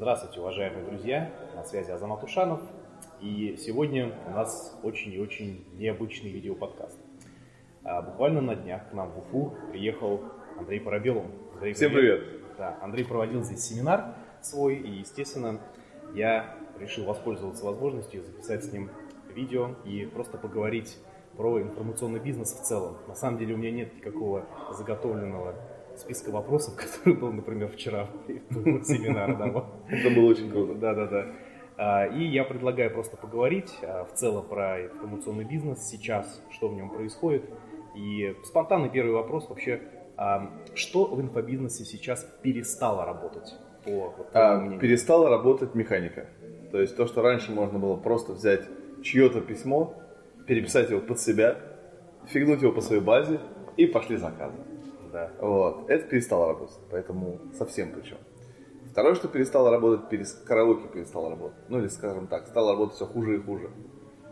Здравствуйте, 0.00 0.40
уважаемые 0.40 0.82
друзья! 0.86 1.30
На 1.54 1.62
связи 1.62 1.90
Азамат 1.90 2.24
Ушанов. 2.24 2.62
И 3.20 3.58
сегодня 3.58 4.14
у 4.26 4.30
нас 4.30 4.74
очень 4.82 5.12
и 5.12 5.20
очень 5.20 5.62
необычный 5.74 6.30
видеоподкаст. 6.30 6.98
А, 7.84 8.00
буквально 8.00 8.40
на 8.40 8.56
днях 8.56 8.88
к 8.88 8.94
нам 8.94 9.10
в 9.10 9.18
Уфу 9.18 9.54
приехал 9.70 10.22
Андрей 10.58 10.80
Парабелов. 10.80 11.26
Андрей, 11.52 11.74
Всем 11.74 11.92
привет! 11.92 12.24
привет. 12.24 12.42
Да, 12.56 12.78
Андрей 12.80 13.04
проводил 13.04 13.42
здесь 13.42 13.62
семинар 13.62 14.14
свой, 14.40 14.76
и, 14.76 14.90
естественно, 14.90 15.60
я 16.14 16.56
решил 16.78 17.04
воспользоваться 17.04 17.66
возможностью 17.66 18.24
записать 18.24 18.64
с 18.64 18.72
ним 18.72 18.88
видео 19.34 19.74
и 19.84 20.06
просто 20.06 20.38
поговорить 20.38 20.96
про 21.36 21.60
информационный 21.60 22.20
бизнес 22.20 22.54
в 22.54 22.62
целом. 22.62 22.96
На 23.06 23.14
самом 23.14 23.36
деле 23.36 23.52
у 23.52 23.58
меня 23.58 23.70
нет 23.70 23.94
никакого 23.94 24.46
заготовленного 24.72 25.56
списка 26.00 26.30
вопросов, 26.30 26.74
который 27.02 27.16
был, 27.16 27.32
например, 27.32 27.68
вчера 27.68 28.08
в 28.50 28.84
семинаре. 28.84 29.34
Это 29.88 30.10
было 30.14 30.30
очень 30.30 30.50
круто. 30.50 30.74
Да, 30.74 30.94
да, 30.94 31.06
да. 31.06 31.26
А, 31.76 32.06
и 32.06 32.24
я 32.24 32.44
предлагаю 32.44 32.90
просто 32.90 33.16
поговорить 33.16 33.72
а, 33.82 34.04
в 34.04 34.12
целом 34.12 34.46
про 34.46 34.84
информационный 34.84 35.44
бизнес 35.44 35.88
сейчас, 35.88 36.42
что 36.50 36.68
в 36.68 36.74
нем 36.74 36.90
происходит. 36.90 37.44
И 37.96 38.36
спонтанный 38.44 38.90
первый 38.90 39.12
вопрос 39.12 39.48
вообще, 39.48 39.80
а, 40.16 40.50
что 40.74 41.06
в 41.06 41.20
инфобизнесе 41.20 41.84
сейчас 41.84 42.26
перестало 42.42 43.06
работать? 43.06 43.54
По, 43.84 44.14
вот, 44.16 44.28
а, 44.34 44.78
перестала 44.78 45.30
работать 45.30 45.74
механика. 45.74 46.26
То 46.70 46.80
есть 46.80 46.96
то, 46.96 47.06
что 47.06 47.22
раньше 47.22 47.52
можно 47.52 47.78
было 47.78 47.96
просто 47.96 48.32
взять 48.32 48.62
чье-то 49.02 49.40
письмо, 49.40 49.94
переписать 50.46 50.90
его 50.90 51.00
под 51.00 51.18
себя, 51.18 51.56
фигнуть 52.26 52.60
его 52.60 52.72
по 52.72 52.82
своей 52.82 53.00
базе 53.00 53.40
и 53.78 53.86
пошли 53.86 54.16
заказы. 54.16 54.58
Да. 55.12 55.30
Вот. 55.40 55.88
Это 55.90 56.06
перестало 56.08 56.48
работать, 56.48 56.78
поэтому 56.90 57.40
совсем 57.52 57.92
причем. 57.92 58.18
Второе, 58.90 59.14
что 59.14 59.28
перестало 59.28 59.70
работать, 59.70 60.08
перес... 60.08 60.32
караоке 60.32 60.88
перестало 60.88 61.30
работать. 61.30 61.58
Ну 61.68 61.78
или, 61.78 61.88
скажем 61.88 62.26
так, 62.26 62.46
стало 62.48 62.72
работать 62.72 62.96
все 62.96 63.06
хуже 63.06 63.36
и 63.36 63.38
хуже. 63.38 63.70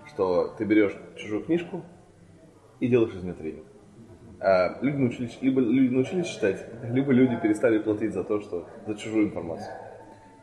Что 0.07 0.55
ты 0.59 0.65
берешь 0.65 0.97
чужую 1.17 1.45
книжку 1.45 1.83
и 2.81 2.89
делаешь 2.89 3.15
из 3.15 3.23
нее 3.23 3.35
тренинг. 3.35 3.67
А 4.41 4.79
люди, 4.83 4.97
научились, 4.97 5.39
либо 5.41 5.61
люди 5.61 5.93
научились 5.93 6.27
читать, 6.27 6.65
либо 6.85 7.13
люди 7.13 7.37
перестали 7.41 7.79
платить 7.79 8.13
за 8.13 8.23
то, 8.25 8.41
что 8.41 8.69
за 8.87 8.95
чужую 8.95 9.27
информацию. 9.27 9.73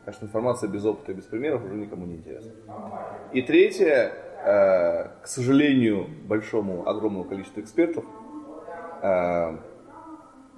Так 0.04 0.14
что 0.14 0.26
информация 0.26 0.68
без 0.68 0.84
опыта 0.84 1.12
и 1.12 1.14
без 1.14 1.24
примеров 1.24 1.64
уже 1.64 1.74
никому 1.74 2.06
не 2.06 2.16
интересна. 2.16 2.52
И 3.32 3.42
третье, 3.42 4.12
э, 4.44 5.08
к 5.22 5.26
сожалению, 5.26 6.06
большому, 6.28 6.86
огромному 6.88 7.24
количеству 7.24 7.60
экспертов, 7.60 8.04
э, 9.02 9.56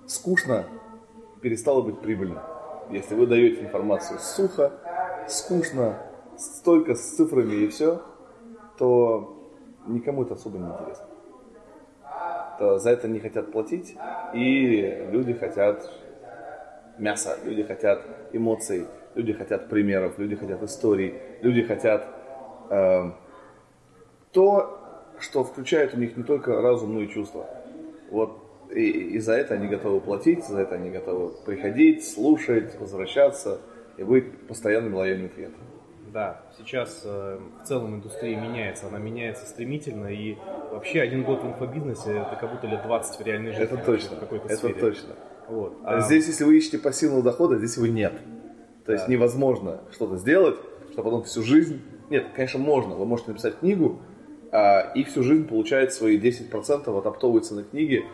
скучно 0.09 0.65
перестало 1.41 1.83
быть 1.83 2.01
прибыльным. 2.01 2.41
Если 2.91 3.15
вы 3.15 3.27
даете 3.27 3.63
информацию 3.63 4.19
сухо, 4.19 4.73
скучно, 5.29 5.99
столько 6.37 6.95
с 6.95 7.17
цифрами 7.17 7.55
и 7.55 7.69
все, 7.69 8.03
то 8.79 9.53
никому 9.87 10.25
это 10.25 10.35
особо 10.35 10.59
не 10.59 10.67
интересно. 10.67 11.07
То 12.59 12.79
за 12.79 12.91
это 12.91 13.07
не 13.07 13.21
хотят 13.21 13.53
платить, 13.53 13.97
и 14.35 15.07
люди 15.11 15.35
хотят 15.35 15.89
мяса, 16.99 17.39
люди 17.45 17.63
хотят 17.63 18.03
эмоций, 18.33 18.87
люди 19.15 19.33
хотят 19.33 19.69
примеров, 19.69 20.19
люди 20.19 20.35
хотят 20.35 20.63
историй, 20.63 21.15
люди 21.43 21.63
хотят 21.63 22.07
э, 22.71 23.13
то, 24.33 24.79
что 25.21 25.45
включает 25.45 25.95
у 25.95 25.99
них 25.99 26.17
не 26.17 26.25
только 26.25 26.61
разум, 26.61 26.95
но 26.95 27.01
и 27.01 27.09
чувства. 27.09 27.47
Вот 28.11 28.48
и, 28.71 29.15
и 29.15 29.19
за 29.19 29.35
это 29.35 29.55
они 29.55 29.67
готовы 29.67 30.01
платить, 30.01 30.45
за 30.45 30.61
это 30.61 30.75
они 30.75 30.91
готовы 30.91 31.33
приходить, 31.45 32.07
слушать, 32.07 32.79
возвращаться 32.79 33.61
и 33.97 34.05
быть 34.05 34.47
постоянным 34.47 34.95
лояльным 34.95 35.29
клиентом. 35.29 35.61
Да, 36.13 36.43
сейчас 36.57 37.03
э, 37.05 37.39
в 37.63 37.67
целом 37.67 37.97
индустрия 37.97 38.41
меняется, 38.41 38.87
она 38.87 38.99
меняется 38.99 39.47
стремительно, 39.47 40.07
и 40.07 40.37
вообще 40.71 41.03
один 41.03 41.23
год 41.23 41.43
в 41.43 41.47
инфобизнесе 41.47 42.19
это 42.19 42.37
как 42.41 42.51
будто 42.51 42.67
лет 42.67 42.83
20 42.83 43.21
в 43.21 43.27
реальной 43.27 43.51
жизни. 43.51 43.65
Это 43.65 43.77
точно, 43.77 44.17
в 44.17 44.33
это 44.33 44.57
сфере. 44.57 44.75
точно. 44.75 45.15
Вот. 45.49 45.77
А... 45.85 46.01
Здесь, 46.01 46.27
если 46.27 46.45
вы 46.45 46.57
ищете 46.57 46.79
пассивного 46.79 47.23
дохода, 47.23 47.59
здесь 47.59 47.77
его 47.77 47.87
нет. 47.87 48.15
То 48.87 48.93
есть 48.93 49.07
да. 49.07 49.13
невозможно 49.13 49.81
что-то 49.93 50.17
сделать, 50.17 50.57
чтобы 50.93 51.11
потом 51.11 51.25
всю 51.25 51.43
жизнь... 51.43 51.83
Нет, 52.09 52.27
конечно, 52.35 52.59
можно. 52.59 52.95
Вы 52.95 53.05
можете 53.05 53.33
написать 53.33 53.59
книгу, 53.59 54.01
а, 54.51 54.93
и 54.95 55.05
всю 55.05 55.23
жизнь 55.23 55.47
получает 55.47 55.93
свои 55.93 56.19
10% 56.19 56.89
от 56.89 57.07
оптовой 57.07 57.43
цены 57.43 57.65
книги, 57.65 58.05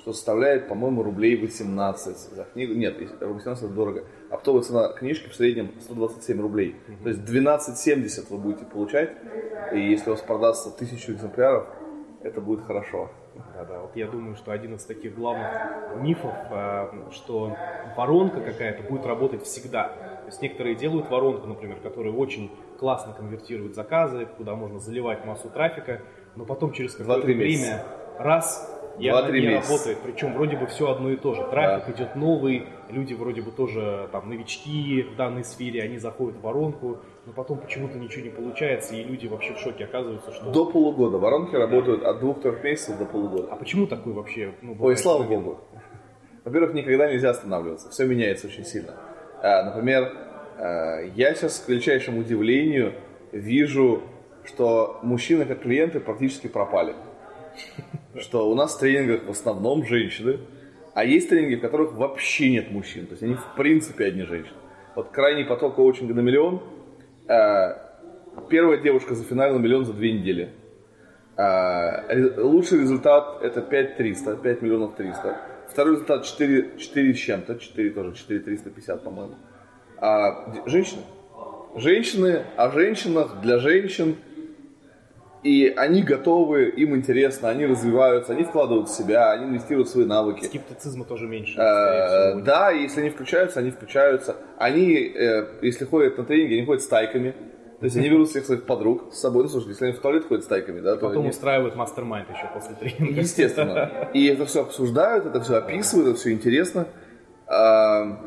что 0.00 0.12
составляет, 0.14 0.68
по-моему, 0.68 1.02
рублей 1.02 1.36
18 1.36 2.16
за 2.16 2.44
книгу. 2.44 2.74
Нет, 2.74 2.96
18 3.20 3.64
это 3.64 3.72
дорого. 3.72 4.04
Оптовая 4.30 4.62
цена 4.62 4.88
книжки 4.92 5.28
в 5.28 5.34
среднем 5.34 5.72
127 5.80 6.40
рублей. 6.40 6.76
Mm-hmm. 6.88 7.02
То 7.02 7.08
есть 7.10 7.20
12,70 7.20 8.26
вы 8.30 8.38
будете 8.38 8.64
получать, 8.64 9.10
и 9.74 9.78
если 9.78 10.08
у 10.10 10.12
вас 10.14 10.22
продастся 10.22 10.70
тысячу 10.70 11.12
экземпляров, 11.12 11.66
это 12.22 12.40
будет 12.40 12.64
хорошо. 12.64 13.10
Да, 13.54 13.64
да. 13.64 13.80
Вот 13.80 13.94
я 13.94 14.06
думаю, 14.06 14.36
что 14.36 14.52
один 14.52 14.74
из 14.74 14.84
таких 14.84 15.14
главных 15.14 15.48
мифов, 16.00 16.32
а, 16.50 17.08
что 17.12 17.56
воронка 17.96 18.40
какая-то 18.40 18.82
будет 18.82 19.04
работать 19.06 19.44
всегда. 19.44 19.88
То 19.88 20.26
есть 20.26 20.42
некоторые 20.42 20.76
делают 20.76 21.10
воронку, 21.10 21.46
например, 21.46 21.78
которая 21.80 22.12
очень 22.12 22.50
классно 22.78 23.12
конвертирует 23.12 23.74
заказы, 23.74 24.26
куда 24.36 24.54
можно 24.54 24.78
заливать 24.78 25.24
массу 25.24 25.50
трафика, 25.50 26.00
но 26.36 26.44
потом 26.44 26.72
через 26.72 26.94
какое-то 26.94 27.26
время 27.26 27.84
раз 28.18 28.79
она 29.08 29.30
не 29.30 29.46
месяца. 29.46 29.72
работает. 29.72 29.98
Причем 30.04 30.34
вроде 30.34 30.56
бы 30.56 30.66
все 30.66 30.90
одно 30.90 31.10
и 31.10 31.16
то 31.16 31.34
же. 31.34 31.42
Трафик 31.50 31.86
да. 31.86 31.92
идет 31.92 32.16
новый, 32.16 32.66
люди 32.88 33.14
вроде 33.14 33.42
бы 33.42 33.50
тоже 33.50 34.08
там 34.12 34.28
новички 34.28 35.02
в 35.02 35.16
данной 35.16 35.44
сфере, 35.44 35.82
они 35.82 35.98
заходят 35.98 36.36
в 36.38 36.42
воронку, 36.42 36.98
но 37.26 37.32
потом 37.32 37.58
почему-то 37.58 37.98
ничего 37.98 38.24
не 38.24 38.30
получается, 38.30 38.94
и 38.94 39.02
люди 39.02 39.26
вообще 39.26 39.54
в 39.54 39.58
шоке 39.58 39.84
оказываются, 39.84 40.32
что... 40.32 40.50
До 40.50 40.66
полугода. 40.66 41.18
Воронки 41.18 41.52
да. 41.52 41.60
работают 41.60 42.02
от 42.02 42.20
двух-трех 42.20 42.62
месяцев 42.62 42.98
до 42.98 43.04
полугода. 43.04 43.48
А 43.50 43.56
почему 43.56 43.86
такой 43.86 44.12
вообще? 44.12 44.54
Ну, 44.62 44.76
Ой, 44.78 44.96
слава 44.96 45.22
момент? 45.22 45.44
богу. 45.44 45.60
Во-первых, 46.44 46.74
никогда 46.74 47.10
нельзя 47.10 47.30
останавливаться. 47.30 47.90
Все 47.90 48.06
меняется 48.06 48.46
очень 48.46 48.64
сильно. 48.64 48.94
А, 49.42 49.62
например, 49.64 50.12
а, 50.58 51.00
я 51.14 51.34
сейчас 51.34 51.60
к 51.60 51.68
величайшему 51.68 52.20
удивлению 52.20 52.94
вижу, 53.32 54.02
что 54.44 54.98
мужчины 55.02 55.44
как 55.44 55.62
клиенты 55.62 56.00
практически 56.00 56.46
пропали 56.46 56.94
что 58.18 58.50
у 58.50 58.54
нас 58.54 58.74
в 58.74 58.80
тренингах 58.80 59.24
в 59.24 59.30
основном 59.30 59.86
женщины, 59.86 60.38
а 60.94 61.04
есть 61.04 61.28
тренинги, 61.28 61.56
в 61.56 61.60
которых 61.60 61.92
вообще 61.92 62.50
нет 62.50 62.70
мужчин. 62.70 63.06
То 63.06 63.12
есть 63.12 63.22
они 63.22 63.34
в 63.34 63.54
принципе 63.56 64.06
одни 64.06 64.22
женщины. 64.22 64.56
Вот 64.96 65.10
крайний 65.10 65.44
поток 65.44 65.76
коучинга 65.76 66.14
на 66.14 66.20
миллион. 66.20 66.62
Э, 67.28 67.74
первая 68.48 68.78
девушка 68.78 69.14
зафиналила 69.14 69.58
миллион 69.58 69.84
за 69.84 69.92
две 69.92 70.12
недели. 70.12 70.50
Э, 71.36 72.40
лучший 72.40 72.80
результат 72.80 73.42
это 73.42 73.62
5300, 73.62 74.36
5 74.36 74.62
миллионов 74.62 74.96
300. 74.96 75.36
Второй 75.68 75.94
результат 75.94 76.24
4, 76.24 76.78
4 76.78 77.14
с 77.14 77.18
чем-то, 77.18 77.58
4 77.58 77.90
тоже, 77.90 78.16
4 78.16 78.40
350, 78.40 79.04
по-моему. 79.04 79.34
А, 79.98 80.66
женщины. 80.66 81.02
Женщины 81.76 82.42
о 82.56 82.70
женщинах 82.72 83.40
для 83.40 83.58
женщин– 83.58 84.16
и 85.42 85.72
они 85.74 86.02
готовы, 86.02 86.68
им 86.68 86.94
интересно, 86.94 87.48
они 87.48 87.64
развиваются, 87.64 88.32
они 88.32 88.44
вкладывают 88.44 88.90
в 88.90 88.92
себя, 88.92 89.30
они 89.30 89.46
инвестируют 89.46 89.88
в 89.88 89.92
свои 89.92 90.04
навыки. 90.04 90.44
Скептицизма 90.44 91.06
тоже 91.06 91.26
меньше. 91.26 91.58
Э, 91.58 92.40
да, 92.42 92.70
если 92.70 93.00
они 93.00 93.10
включаются, 93.10 93.60
они 93.60 93.70
включаются. 93.70 94.36
Они, 94.58 94.94
э, 94.94 95.46
если 95.62 95.86
ходят 95.86 96.18
на 96.18 96.24
тренинги, 96.24 96.54
они 96.54 96.66
ходят 96.66 96.82
стайками. 96.82 97.34
То 97.78 97.86
есть 97.86 97.96
они 97.96 98.10
берут 98.10 98.28
всех 98.28 98.44
своих 98.44 98.66
подруг 98.66 99.14
с 99.14 99.20
собой. 99.20 99.44
Ну, 99.44 99.48
слушай, 99.48 99.68
если 99.68 99.86
они 99.86 99.94
в 99.94 100.00
туалет 100.00 100.26
ходят 100.26 100.44
стайками, 100.44 100.80
да, 100.80 100.96
то 100.96 101.06
Потом 101.06 101.22
они... 101.22 101.30
устраивают 101.30 101.74
мастер-майнд 101.74 102.28
еще 102.28 102.46
после 102.52 102.74
тренинга. 102.74 103.20
Естественно. 103.22 103.90
И 104.12 104.26
это 104.26 104.44
все 104.44 104.60
обсуждают, 104.60 105.24
это 105.24 105.40
все 105.40 105.56
описывают, 105.56 106.08
это 106.10 106.18
все 106.18 106.32
интересно. 106.32 106.86
А, 107.46 108.20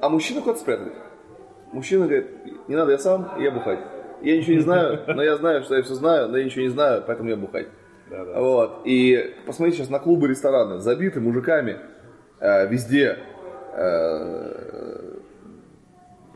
а 0.00 0.08
мужчина 0.08 0.42
куда 0.42 0.54
спрятали. 0.54 0.92
Мужчина 1.72 2.06
говорит, 2.06 2.28
не 2.68 2.76
надо, 2.76 2.92
я 2.92 2.98
сам, 2.98 3.32
я 3.40 3.50
бухать 3.50 3.80
я 4.26 4.38
ничего 4.38 4.54
не 4.54 4.60
знаю, 4.60 5.00
но 5.06 5.22
я 5.22 5.36
знаю, 5.36 5.62
что 5.62 5.76
я 5.76 5.82
все 5.82 5.94
знаю, 5.94 6.28
но 6.28 6.36
я 6.36 6.44
ничего 6.44 6.62
не 6.62 6.70
знаю, 6.70 7.04
поэтому 7.06 7.28
я 7.28 7.36
бухать. 7.36 7.68
Да, 8.10 8.24
да. 8.24 8.40
Вот. 8.40 8.80
И 8.84 9.34
посмотрите 9.46 9.78
сейчас 9.78 9.90
на 9.90 9.98
клубы, 9.98 10.28
рестораны, 10.28 10.78
забиты 10.78 11.20
мужиками 11.20 11.78
э, 12.40 12.68
везде, 12.68 13.18
э, 13.72 15.16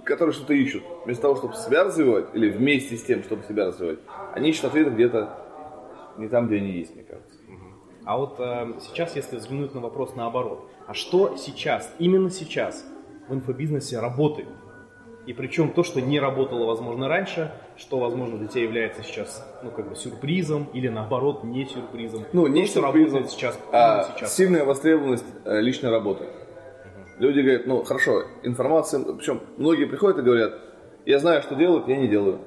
которые 0.05 0.33
что-то 0.33 0.53
ищут. 0.53 0.83
Вместо 1.05 1.23
того, 1.23 1.37
чтобы 1.37 1.55
себя 1.55 1.85
развивать, 1.85 2.27
или 2.35 2.51
вместе 2.51 2.97
с 2.97 3.03
тем, 3.03 3.23
чтобы 3.23 3.43
себя 3.45 3.67
развивать, 3.67 3.99
они 4.35 4.51
ищут 4.51 4.67
ответы 4.67 4.91
где-то 4.91 5.37
не 6.17 6.29
там, 6.29 6.47
где 6.47 6.57
они 6.57 6.71
есть, 6.71 6.95
мне 6.95 7.05
кажется. 7.05 7.39
А 8.05 8.17
вот 8.17 8.37
э, 8.39 8.73
сейчас, 8.81 9.15
если 9.15 9.37
взглянуть 9.37 9.75
на 9.75 9.81
вопрос 9.81 10.15
наоборот, 10.17 10.69
а 10.87 10.95
что 10.95 11.37
сейчас, 11.37 11.93
именно 11.99 12.31
сейчас 12.31 12.85
в 13.29 13.35
инфобизнесе 13.35 14.01
работает? 14.01 14.49
И 15.31 15.33
причем 15.33 15.71
то, 15.71 15.85
что 15.85 16.01
не 16.01 16.19
работало, 16.19 16.67
возможно, 16.67 17.07
раньше, 17.07 17.53
что, 17.77 18.01
возможно, 18.01 18.37
для 18.37 18.49
тебя 18.49 18.65
является 18.65 19.05
сейчас, 19.05 19.47
ну, 19.63 19.71
как 19.71 19.89
бы 19.89 19.95
сюрпризом, 19.95 20.67
или 20.73 20.89
наоборот, 20.89 21.45
не 21.45 21.67
сюрпризом. 21.67 22.25
Ну, 22.33 22.49
не 22.49 22.67
то, 22.67 22.73
сюрпризом, 22.73 23.29
сейчас, 23.29 23.57
а 23.71 24.11
сейчас. 24.13 24.35
Сильная 24.35 24.65
востребованность 24.65 25.25
э, 25.45 25.61
личной 25.61 25.91
работы. 25.91 26.25
Люди 27.21 27.43
говорят, 27.43 27.65
ну 27.69 27.85
хорошо, 27.85 28.25
информация, 28.43 29.05
причем 29.05 29.43
многие 29.57 29.85
приходят 29.85 30.19
и 30.19 30.23
говорят, 30.23 30.53
я 31.07 31.21
знаю, 31.21 31.43
что 31.43 31.55
делают, 31.55 31.87
я 31.87 31.97
не 31.97 32.09
делаю. 32.09 32.41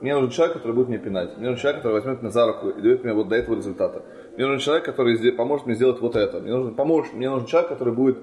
Мне 0.00 0.14
нужен 0.14 0.30
человек, 0.30 0.56
который 0.56 0.72
будет 0.72 0.88
мне 0.88 0.96
пинать. 0.96 1.36
Мне 1.36 1.50
нужен 1.50 1.60
человек, 1.60 1.82
который 1.82 2.00
возьмет 2.00 2.22
меня 2.22 2.30
за 2.30 2.46
руку 2.46 2.70
и 2.70 2.80
дает 2.80 3.04
мне 3.04 3.12
вот 3.12 3.28
до 3.28 3.36
этого 3.36 3.56
результата. 3.56 4.04
Мне 4.36 4.46
нужен 4.46 4.60
человек, 4.60 4.86
который 4.86 5.32
поможет 5.32 5.66
мне 5.66 5.74
сделать 5.74 6.00
вот 6.00 6.16
это. 6.16 6.40
Мне 6.40 6.50
нужен, 6.50 6.74
поможет, 6.74 7.12
мне 7.12 7.28
нужен 7.28 7.46
человек, 7.46 7.68
который 7.68 7.92
будет 7.92 8.16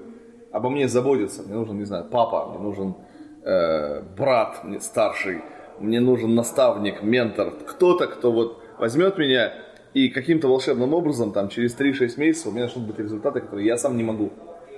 обо 0.50 0.68
мне 0.68 0.88
заботиться. 0.88 1.44
Мне 1.44 1.54
нужен, 1.54 1.78
не 1.78 1.84
знаю, 1.84 2.06
папа, 2.10 2.48
мне 2.48 2.58
нужен 2.58 2.96
э, 3.46 4.02
брат 4.16 4.62
старший, 4.80 5.42
мне 5.78 6.00
нужен 6.00 6.34
наставник, 6.34 7.02
ментор. 7.02 7.52
Кто-то, 7.66 8.06
кто 8.08 8.32
вот 8.32 8.62
возьмет 8.78 9.18
меня 9.18 9.52
и 9.94 10.08
каким-то 10.08 10.48
волшебным 10.48 10.92
образом, 10.92 11.32
там, 11.32 11.48
через 11.48 11.78
3-6 11.78 12.18
месяцев 12.18 12.48
у 12.48 12.50
меня 12.50 12.64
начнут 12.64 12.86
быть 12.86 12.98
результаты, 12.98 13.40
которые 13.40 13.66
я 13.66 13.78
сам 13.78 13.96
не 13.96 14.02
могу. 14.02 14.32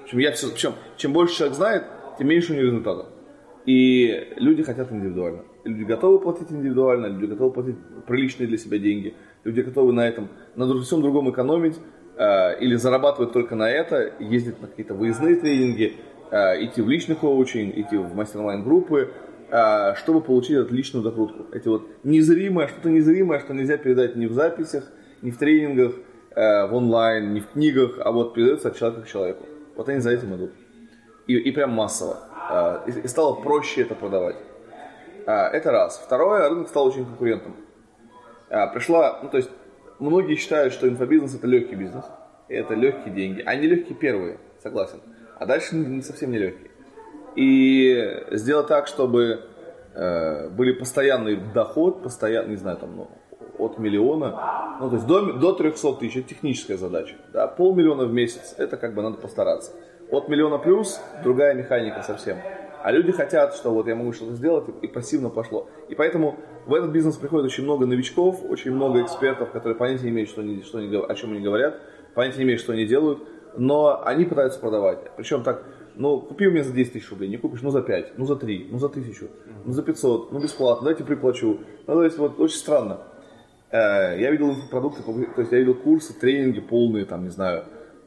Причем, 0.04 0.18
я 0.18 0.32
все, 0.32 0.50
причем 0.50 0.72
чем 0.96 1.12
больше 1.12 1.36
человек 1.36 1.56
знает, 1.56 1.84
тем 2.18 2.28
меньше 2.28 2.52
у 2.52 2.56
него 2.56 2.66
результатов. 2.66 3.06
И 3.66 4.32
люди 4.36 4.62
хотят 4.62 4.92
индивидуально. 4.92 5.42
Люди 5.64 5.82
готовы 5.82 6.20
платить 6.20 6.50
индивидуально, 6.50 7.06
люди 7.06 7.26
готовы 7.26 7.52
платить 7.52 7.76
приличные 8.06 8.46
для 8.46 8.56
себя 8.56 8.78
деньги, 8.78 9.14
люди 9.44 9.60
готовы 9.60 9.92
на 9.92 10.08
этом, 10.08 10.28
на 10.54 10.82
всем 10.82 11.02
другом 11.02 11.30
экономить 11.30 11.76
э, 12.16 12.60
или 12.60 12.76
зарабатывать 12.76 13.32
только 13.32 13.54
на 13.54 13.68
это, 13.68 14.14
ездить 14.20 14.60
на 14.62 14.68
какие-то 14.68 14.94
выездные 14.94 15.36
тренинги, 15.36 15.96
идти 16.30 16.82
в 16.82 16.88
личный 16.88 17.16
коучинг, 17.16 17.76
идти 17.76 17.96
в 17.96 18.14
мастер-майн 18.14 18.62
группы, 18.62 19.12
э, 19.50 19.94
чтобы 19.96 20.20
получить 20.20 20.56
отличную 20.56 21.02
докрутку. 21.02 21.46
Эти 21.54 21.68
вот 21.68 21.88
незримое, 22.04 22.68
что-то 22.68 22.90
незримое, 22.90 23.40
что 23.40 23.54
нельзя 23.54 23.76
передать 23.76 24.16
ни 24.16 24.26
в 24.26 24.32
записях, 24.32 24.84
ни 25.22 25.30
в 25.30 25.38
тренингах, 25.38 25.92
э, 26.36 26.66
в 26.66 26.74
онлайн, 26.74 27.34
ни 27.34 27.40
в 27.40 27.48
книгах, 27.48 27.98
а 28.04 28.12
вот 28.12 28.34
передается 28.34 28.68
от 28.68 28.76
человека 28.76 29.02
к 29.02 29.08
человеку. 29.08 29.46
Вот 29.76 29.88
они 29.88 30.00
за 30.00 30.10
этим 30.10 30.34
идут. 30.34 30.52
И, 31.26 31.36
и 31.36 31.50
прям 31.52 31.70
массово. 31.70 32.82
И 32.86 33.08
стало 33.08 33.34
проще 33.34 33.82
это 33.82 33.94
продавать. 33.94 34.36
Это 35.26 35.70
раз. 35.70 36.02
Второе, 36.04 36.48
рынок 36.48 36.68
стал 36.68 36.86
очень 36.86 37.04
конкурентным. 37.04 37.54
Пришла, 38.48 39.20
ну 39.22 39.28
то 39.28 39.36
есть, 39.36 39.50
многие 39.98 40.36
считают, 40.36 40.72
что 40.72 40.88
инфобизнес 40.88 41.34
это 41.34 41.46
легкий 41.46 41.74
бизнес, 41.74 42.06
и 42.48 42.54
это 42.54 42.72
легкие 42.74 43.14
деньги. 43.14 43.42
Они 43.44 43.66
легкие 43.66 43.94
первые, 43.94 44.38
согласен. 44.62 45.00
А 45.38 45.46
дальше 45.46 45.76
не 45.76 46.02
совсем 46.02 46.30
не 46.30 46.38
легкие. 46.38 46.70
И 47.36 48.24
сделать 48.32 48.66
так, 48.66 48.86
чтобы 48.88 49.44
э, 49.94 50.48
были 50.50 50.72
постоянный 50.72 51.36
доход, 51.36 52.02
постоянный, 52.02 52.50
не 52.50 52.56
знаю, 52.56 52.78
там, 52.78 52.96
ну, 52.96 53.08
от 53.58 53.78
миллиона, 53.78 54.78
ну, 54.80 54.88
то 54.88 54.96
есть 54.96 55.06
до, 55.06 55.32
до 55.32 55.52
300 55.52 55.94
тысяч, 55.94 56.16
это 56.16 56.28
техническая 56.28 56.76
задача. 56.76 57.16
Да, 57.32 57.46
полмиллиона 57.46 58.04
в 58.04 58.12
месяц, 58.12 58.54
это 58.56 58.76
как 58.76 58.94
бы 58.94 59.02
надо 59.02 59.18
постараться. 59.18 59.72
От 60.10 60.28
миллиона 60.28 60.58
плюс 60.58 61.00
другая 61.22 61.54
механика 61.54 62.02
совсем. 62.02 62.38
А 62.82 62.92
люди 62.92 63.12
хотят, 63.12 63.54
что 63.54 63.70
вот 63.70 63.88
я 63.88 63.96
могу 63.96 64.12
что-то 64.12 64.34
сделать, 64.34 64.64
и 64.82 64.86
пассивно 64.86 65.30
пошло. 65.30 65.68
И 65.88 65.94
поэтому 65.94 66.36
в 66.66 66.74
этот 66.74 66.90
бизнес 66.90 67.16
приходит 67.16 67.46
очень 67.46 67.64
много 67.64 67.86
новичков, 67.86 68.42
очень 68.48 68.72
много 68.72 69.02
экспертов, 69.02 69.50
которые 69.50 69.76
понятия 69.76 70.04
не 70.04 70.10
имеют, 70.10 70.30
что 70.30 70.42
они, 70.42 70.62
что 70.62 70.78
они, 70.78 70.96
о 70.96 71.14
чем 71.14 71.32
они 71.32 71.40
говорят, 71.40 71.80
понятия 72.14 72.38
не 72.38 72.44
имеют, 72.44 72.60
что 72.60 72.72
они 72.72 72.86
делают, 72.86 73.18
но 73.58 74.02
они 74.04 74.24
пытаются 74.24 74.58
продавать. 74.58 74.98
Причем 75.16 75.42
так, 75.42 75.64
ну, 75.96 76.20
купи 76.20 76.46
у 76.46 76.50
меня 76.50 76.64
за 76.64 76.72
10 76.72 76.92
тысяч 76.92 77.10
рублей, 77.10 77.28
не 77.28 77.36
купишь, 77.36 77.60
ну 77.62 77.70
за 77.70 77.82
5, 77.82 78.16
ну 78.16 78.24
за 78.24 78.36
3, 78.36 78.68
ну 78.70 78.78
за 78.78 78.86
1000, 78.86 79.28
ну 79.64 79.72
за 79.72 79.82
500, 79.82 80.32
ну 80.32 80.40
бесплатно, 80.40 80.84
дайте 80.84 81.04
приплачу. 81.04 81.58
Ну, 81.86 81.94
то 81.94 82.04
есть 82.04 82.18
вот 82.18 82.38
очень 82.40 82.56
странно. 82.56 83.00
Э, 83.70 84.18
я 84.18 84.30
видел 84.30 84.54
продукты, 84.70 85.02
то 85.02 85.40
есть 85.40 85.52
я 85.52 85.58
видел 85.58 85.74
курсы, 85.74 86.18
тренинги 86.18 86.60
полные, 86.60 87.04
там, 87.04 87.24
не 87.24 87.30
знаю, 87.30 87.64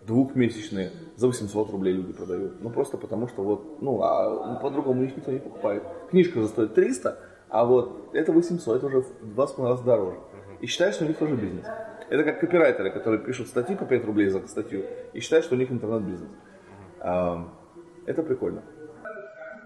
двухмесячные, 0.08 0.92
за 1.18 1.28
800 1.28 1.70
рублей 1.70 1.94
люди 1.94 2.14
продают. 2.14 2.62
Ну, 2.62 2.70
просто 2.70 2.98
потому 2.98 3.28
что 3.28 3.44
вот, 3.44 3.82
ну, 3.82 4.02
а 4.02 4.60
по-другому 4.62 5.04
их 5.04 5.16
никто 5.16 5.32
не 5.32 5.40
покупает. 5.40 5.84
Книжка 6.10 6.42
же 6.42 6.48
стоит 6.48 6.74
300, 6.74 7.18
а 7.50 7.66
вот 7.66 8.10
это 8.14 8.32
800, 8.32 8.78
это 8.78 8.86
уже 8.88 9.02
в 9.02 9.36
20 9.36 9.60
раз 9.60 9.82
дороже. 9.82 10.18
И 10.62 10.66
считают, 10.68 10.96
что 10.96 11.06
у 11.06 11.08
них 11.08 11.18
тоже 11.18 11.36
бизнес. 11.36 11.66
Это 12.12 12.26
как 12.26 12.42
копирайтеры, 12.42 12.92
которые 12.92 13.22
пишут 13.22 13.48
статьи 13.48 13.74
по 13.74 13.86
5 13.86 14.06
рублей 14.06 14.28
за 14.28 14.46
статью 14.46 14.84
и 15.14 15.22
считают, 15.22 15.46
что 15.46 15.56
у 15.56 15.58
них 15.58 15.72
интернет-бизнес. 15.72 16.30
Это 17.00 18.24
прикольно. 18.24 18.64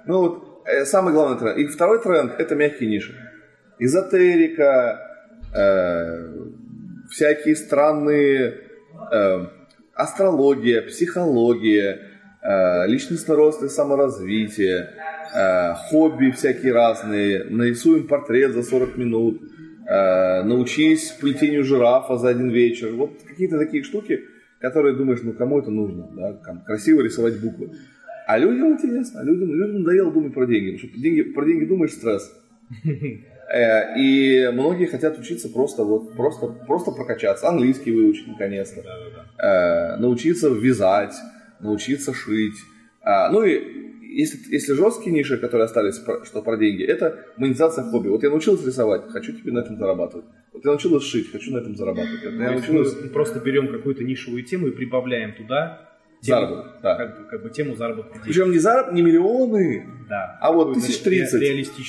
Ну 0.06 0.20
вот, 0.20 0.62
э, 0.66 0.86
самый 0.86 1.12
главный 1.12 1.40
тренд. 1.40 1.58
И 1.58 1.66
второй 1.66 2.00
тренд– 2.04 2.34
это 2.38 2.54
мягкие 2.54 2.88
ниши. 2.88 3.16
Эзотерика, 3.80 5.00
э, 5.56 6.34
всякие 7.10 7.56
странные 7.56 8.60
э, 9.12 9.46
астрология, 9.96 10.84
психология, 10.84 12.00
э, 12.44 12.86
личностный 12.86 13.36
рост 13.36 13.64
и 13.64 13.70
саморазвитие, 13.70 14.92
э, 15.34 15.74
хобби 15.90 16.30
всякие 16.30 16.74
разные, 16.74 17.46
нарисуем 17.46 18.08
портрет 18.08 18.52
за 18.52 18.62
40 18.62 18.98
минут, 18.98 19.42
научись 19.88 21.12
плетению 21.12 21.64
жирафа 21.64 22.18
за 22.18 22.30
один 22.30 22.50
вечер. 22.50 22.92
Вот 22.94 23.12
какие-то 23.26 23.58
такие 23.60 23.84
штуки, 23.84 24.22
которые 24.60 24.96
думаешь, 24.96 25.20
ну 25.24 25.34
кому 25.34 25.60
это 25.60 25.70
нужно, 25.70 26.10
да? 26.16 26.34
Там, 26.34 26.64
красиво 26.64 27.02
рисовать 27.02 27.40
буквы. 27.40 27.72
А 28.28 28.40
людям 28.40 28.74
интересно, 28.74 29.22
людям, 29.22 29.54
людям 29.54 29.84
надоело 29.84 30.12
думать 30.12 30.34
про 30.34 30.48
деньги, 30.48 30.72
потому 30.72 30.90
что 30.90 31.00
деньги, 31.00 31.22
про 31.22 31.46
деньги 31.46 31.66
думаешь 31.66 31.94
стресс. 31.94 32.34
Э, 33.48 33.96
и 33.96 34.50
многие 34.52 34.88
хотят 34.88 35.20
учиться 35.20 35.50
просто 35.50 35.84
вот 35.84 36.16
просто 36.16 36.48
просто 36.66 36.90
прокачаться, 36.90 37.48
английский 37.48 37.92
выучить 37.92 38.28
наконец-то, 38.28 38.82
да, 38.82 38.98
да, 38.98 39.26
да. 39.38 39.98
научиться 39.98 40.50
вязать, 40.50 41.14
научиться 41.60 42.12
шить. 42.12 42.56
Ну 43.06 43.44
и 43.44 43.85
если, 44.20 44.40
если 44.52 44.74
жесткие 44.74 45.14
ниши, 45.14 45.38
которые 45.38 45.66
остались, 45.66 46.02
что 46.26 46.42
про 46.42 46.58
деньги, 46.58 46.84
это 46.84 47.26
монетизация 47.38 47.84
хобби. 47.84 48.08
Вот 48.08 48.24
я 48.24 48.30
научился 48.30 48.66
рисовать, 48.66 49.10
хочу 49.10 49.34
теперь 49.34 49.54
на 49.54 49.60
этом 49.60 49.78
зарабатывать. 49.78 50.26
Вот 50.54 50.64
я 50.64 50.72
научилась 50.72 51.04
шить, 51.04 51.32
хочу 51.32 51.52
на 51.52 51.58
этом 51.58 51.76
зарабатывать. 51.76 52.24
Вот 52.24 52.34
я 52.34 52.52
научилась... 52.52 52.96
Мы 53.02 53.10
просто 53.10 53.40
берем 53.40 53.68
какую-то 53.72 54.04
нишевую 54.04 54.44
тему 54.44 54.68
и 54.68 54.72
прибавляем 54.72 55.34
туда 55.34 55.82
тему, 56.22 56.40
заработок, 56.40 56.82
да. 56.82 56.96
Как, 56.96 57.30
как 57.30 57.44
бы 57.44 57.50
тему 57.50 57.76
заработка. 57.76 58.20
Причем 58.24 58.52
не 58.52 58.60
зараб, 58.60 58.94
не 58.94 59.02
миллионы, 59.02 59.86
да. 60.10 60.38
а 60.42 60.52
вот 60.52 60.74
тысяч 60.76 61.00
тридцать. 61.00 61.42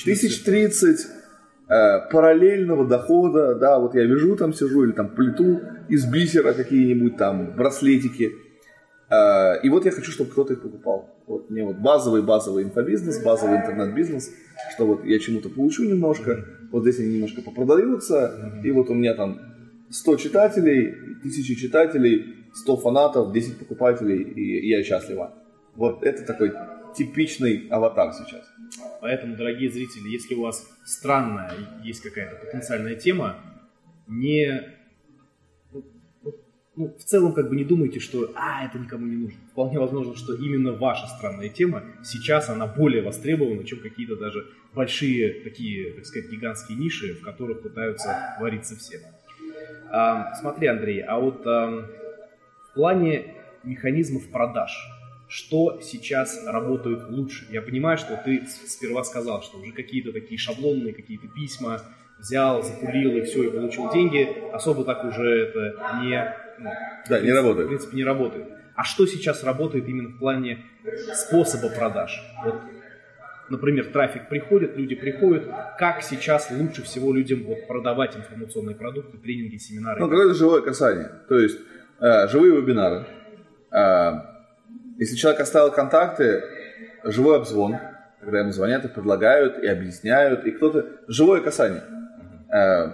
Тысяч 0.04 0.42
тридцать 0.42 1.06
Э, 1.68 2.08
параллельного 2.12 2.86
дохода, 2.86 3.56
да, 3.56 3.80
вот 3.80 3.96
я 3.96 4.04
вяжу 4.04 4.36
там, 4.36 4.52
сижу, 4.52 4.84
или 4.84 4.92
там 4.92 5.08
плиту 5.08 5.60
из 5.88 6.06
бисера 6.06 6.52
какие-нибудь 6.52 7.16
там 7.16 7.56
браслетики, 7.56 8.36
и 9.08 9.68
вот 9.68 9.84
я 9.84 9.92
хочу, 9.92 10.10
чтобы 10.10 10.30
кто-то 10.30 10.54
их 10.54 10.62
покупал. 10.62 11.14
Вот 11.26 11.50
мне 11.50 11.64
вот 11.64 11.76
базовый, 11.76 12.22
базовый 12.22 12.64
инфобизнес, 12.64 13.22
базовый 13.22 13.58
интернет-бизнес, 13.58 14.32
что 14.74 14.86
вот 14.86 15.04
я 15.04 15.18
чему-то 15.18 15.48
получу 15.48 15.84
немножко, 15.84 16.44
вот 16.72 16.82
здесь 16.82 16.98
они 16.98 17.14
немножко 17.14 17.42
попродаются, 17.42 18.60
и 18.64 18.70
вот 18.70 18.90
у 18.90 18.94
меня 18.94 19.14
там 19.14 19.40
100 19.90 20.16
читателей, 20.16 20.88
1000 21.20 21.54
читателей, 21.54 22.46
100 22.54 22.76
фанатов, 22.78 23.32
10 23.32 23.58
покупателей, 23.58 24.22
и 24.22 24.68
я 24.68 24.82
счастлива. 24.82 25.34
Вот 25.74 26.02
это 26.02 26.24
такой 26.24 26.52
типичный 26.96 27.68
аватар 27.70 28.12
сейчас. 28.12 28.44
Поэтому, 29.00 29.36
дорогие 29.36 29.70
зрители, 29.70 30.08
если 30.08 30.34
у 30.34 30.42
вас 30.42 30.66
странная 30.84 31.52
есть 31.84 32.00
какая-то 32.00 32.36
потенциальная 32.44 32.96
тема, 32.96 33.36
не 34.08 34.75
ну, 36.76 36.94
в 36.98 37.04
целом 37.04 37.32
как 37.32 37.48
бы 37.48 37.56
не 37.56 37.64
думайте, 37.64 38.00
что 38.00 38.32
а, 38.34 38.66
это 38.66 38.78
никому 38.78 39.06
не 39.06 39.16
нужно. 39.16 39.38
Вполне 39.50 39.78
возможно, 39.78 40.14
что 40.14 40.34
именно 40.34 40.72
ваша 40.72 41.06
странная 41.06 41.48
тема 41.48 41.82
сейчас 42.04 42.50
она 42.50 42.66
более 42.66 43.02
востребована, 43.02 43.64
чем 43.64 43.80
какие-то 43.80 44.16
даже 44.16 44.46
большие 44.74 45.42
такие, 45.42 45.92
так 45.94 46.04
сказать, 46.04 46.30
гигантские 46.30 46.76
ниши, 46.76 47.14
в 47.14 47.22
которых 47.22 47.62
пытаются 47.62 48.36
вариться 48.38 48.76
все. 48.76 49.00
А, 49.90 50.34
смотри, 50.34 50.66
Андрей, 50.66 51.00
а 51.00 51.18
вот 51.18 51.46
а, 51.46 51.88
в 52.70 52.74
плане 52.74 53.34
механизмов 53.64 54.28
продаж, 54.28 54.70
что 55.28 55.80
сейчас 55.80 56.44
работает 56.46 57.08
лучше. 57.10 57.46
Я 57.50 57.62
понимаю, 57.62 57.98
что 57.98 58.20
ты 58.22 58.46
сперва 58.46 59.02
сказал, 59.02 59.42
что 59.42 59.58
уже 59.58 59.72
какие-то 59.72 60.12
такие 60.12 60.38
шаблонные 60.38 60.92
какие-то 60.92 61.26
письма 61.28 61.80
взял, 62.18 62.62
запулил 62.62 63.16
и 63.16 63.22
все, 63.22 63.44
и 63.44 63.50
получил 63.50 63.90
деньги. 63.90 64.28
Особо 64.52 64.84
так 64.84 65.04
уже 65.04 65.46
это 65.46 66.00
не... 66.02 66.45
Ну, 66.58 66.70
да, 67.08 67.20
не 67.20 67.32
работает. 67.32 67.66
В 67.66 67.68
принципе, 67.68 67.96
не 67.96 68.04
работает. 68.04 68.48
А 68.74 68.84
что 68.84 69.06
сейчас 69.06 69.42
работает 69.42 69.88
именно 69.88 70.10
в 70.10 70.18
плане 70.18 70.64
способа 71.14 71.70
продаж? 71.70 72.22
Вот, 72.44 72.60
например, 73.48 73.86
трафик 73.86 74.28
приходит, 74.28 74.76
люди 74.76 74.94
приходят. 74.94 75.44
Как 75.78 76.02
сейчас 76.02 76.50
лучше 76.50 76.82
всего 76.82 77.12
людям 77.12 77.44
вот, 77.44 77.66
продавать 77.66 78.16
информационные 78.16 78.76
продукты, 78.76 79.18
тренинги, 79.18 79.56
семинары? 79.56 80.00
Ну, 80.00 80.08
какое-то 80.08 80.34
живое 80.34 80.60
касание. 80.62 81.10
То 81.28 81.38
есть 81.38 81.58
э, 82.00 82.28
живые 82.28 82.60
вебинары, 82.60 83.06
э, 83.72 84.12
если 84.98 85.16
человек 85.16 85.40
оставил 85.40 85.70
контакты, 85.70 86.42
живой 87.04 87.36
обзвон, 87.36 87.76
когда 88.20 88.40
ему 88.40 88.52
звонят 88.52 88.84
и 88.84 88.88
предлагают, 88.88 89.58
и 89.62 89.66
объясняют, 89.66 90.44
и 90.44 90.50
кто-то... 90.50 90.86
Живое 91.08 91.40
касание. 91.40 91.82
Э, 92.52 92.90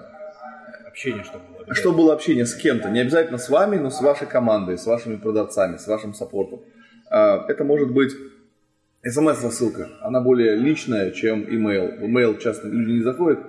общение, 0.87 1.25
чтобы 1.25 1.45
было. 1.73 1.81
Чтобы 1.81 1.97
было 1.99 2.15
общение 2.15 2.47
с 2.47 2.55
кем-то. 2.55 2.91
Не 2.91 3.01
обязательно 3.01 3.39
с 3.39 3.49
вами, 3.49 3.77
но 3.77 3.91
с 3.91 4.01
вашей 4.01 4.27
командой, 4.27 4.79
с 4.79 4.87
вашими 4.87 5.17
продавцами, 5.17 5.77
с 5.77 5.87
вашим 5.87 6.15
саппортом. 6.15 6.63
А, 7.11 7.45
это 7.49 7.65
может 7.65 7.93
быть 7.93 8.13
смс-рассылка. 9.05 9.89
Она 10.01 10.21
более 10.21 10.57
личная, 10.57 11.11
чем 11.11 11.43
email. 11.43 11.99
В 11.99 12.05
email 12.05 12.39
часто 12.39 12.69
люди 12.69 12.93
не 12.93 13.03
заходят, 13.03 13.41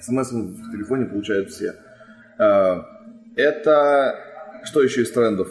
смс 0.00 0.32
в 0.32 0.72
телефоне 0.72 1.06
получают 1.06 1.50
все. 1.50 1.74
А, 2.38 2.86
это 3.36 4.16
что 4.64 4.82
еще 4.82 5.02
из 5.02 5.10
трендов? 5.10 5.48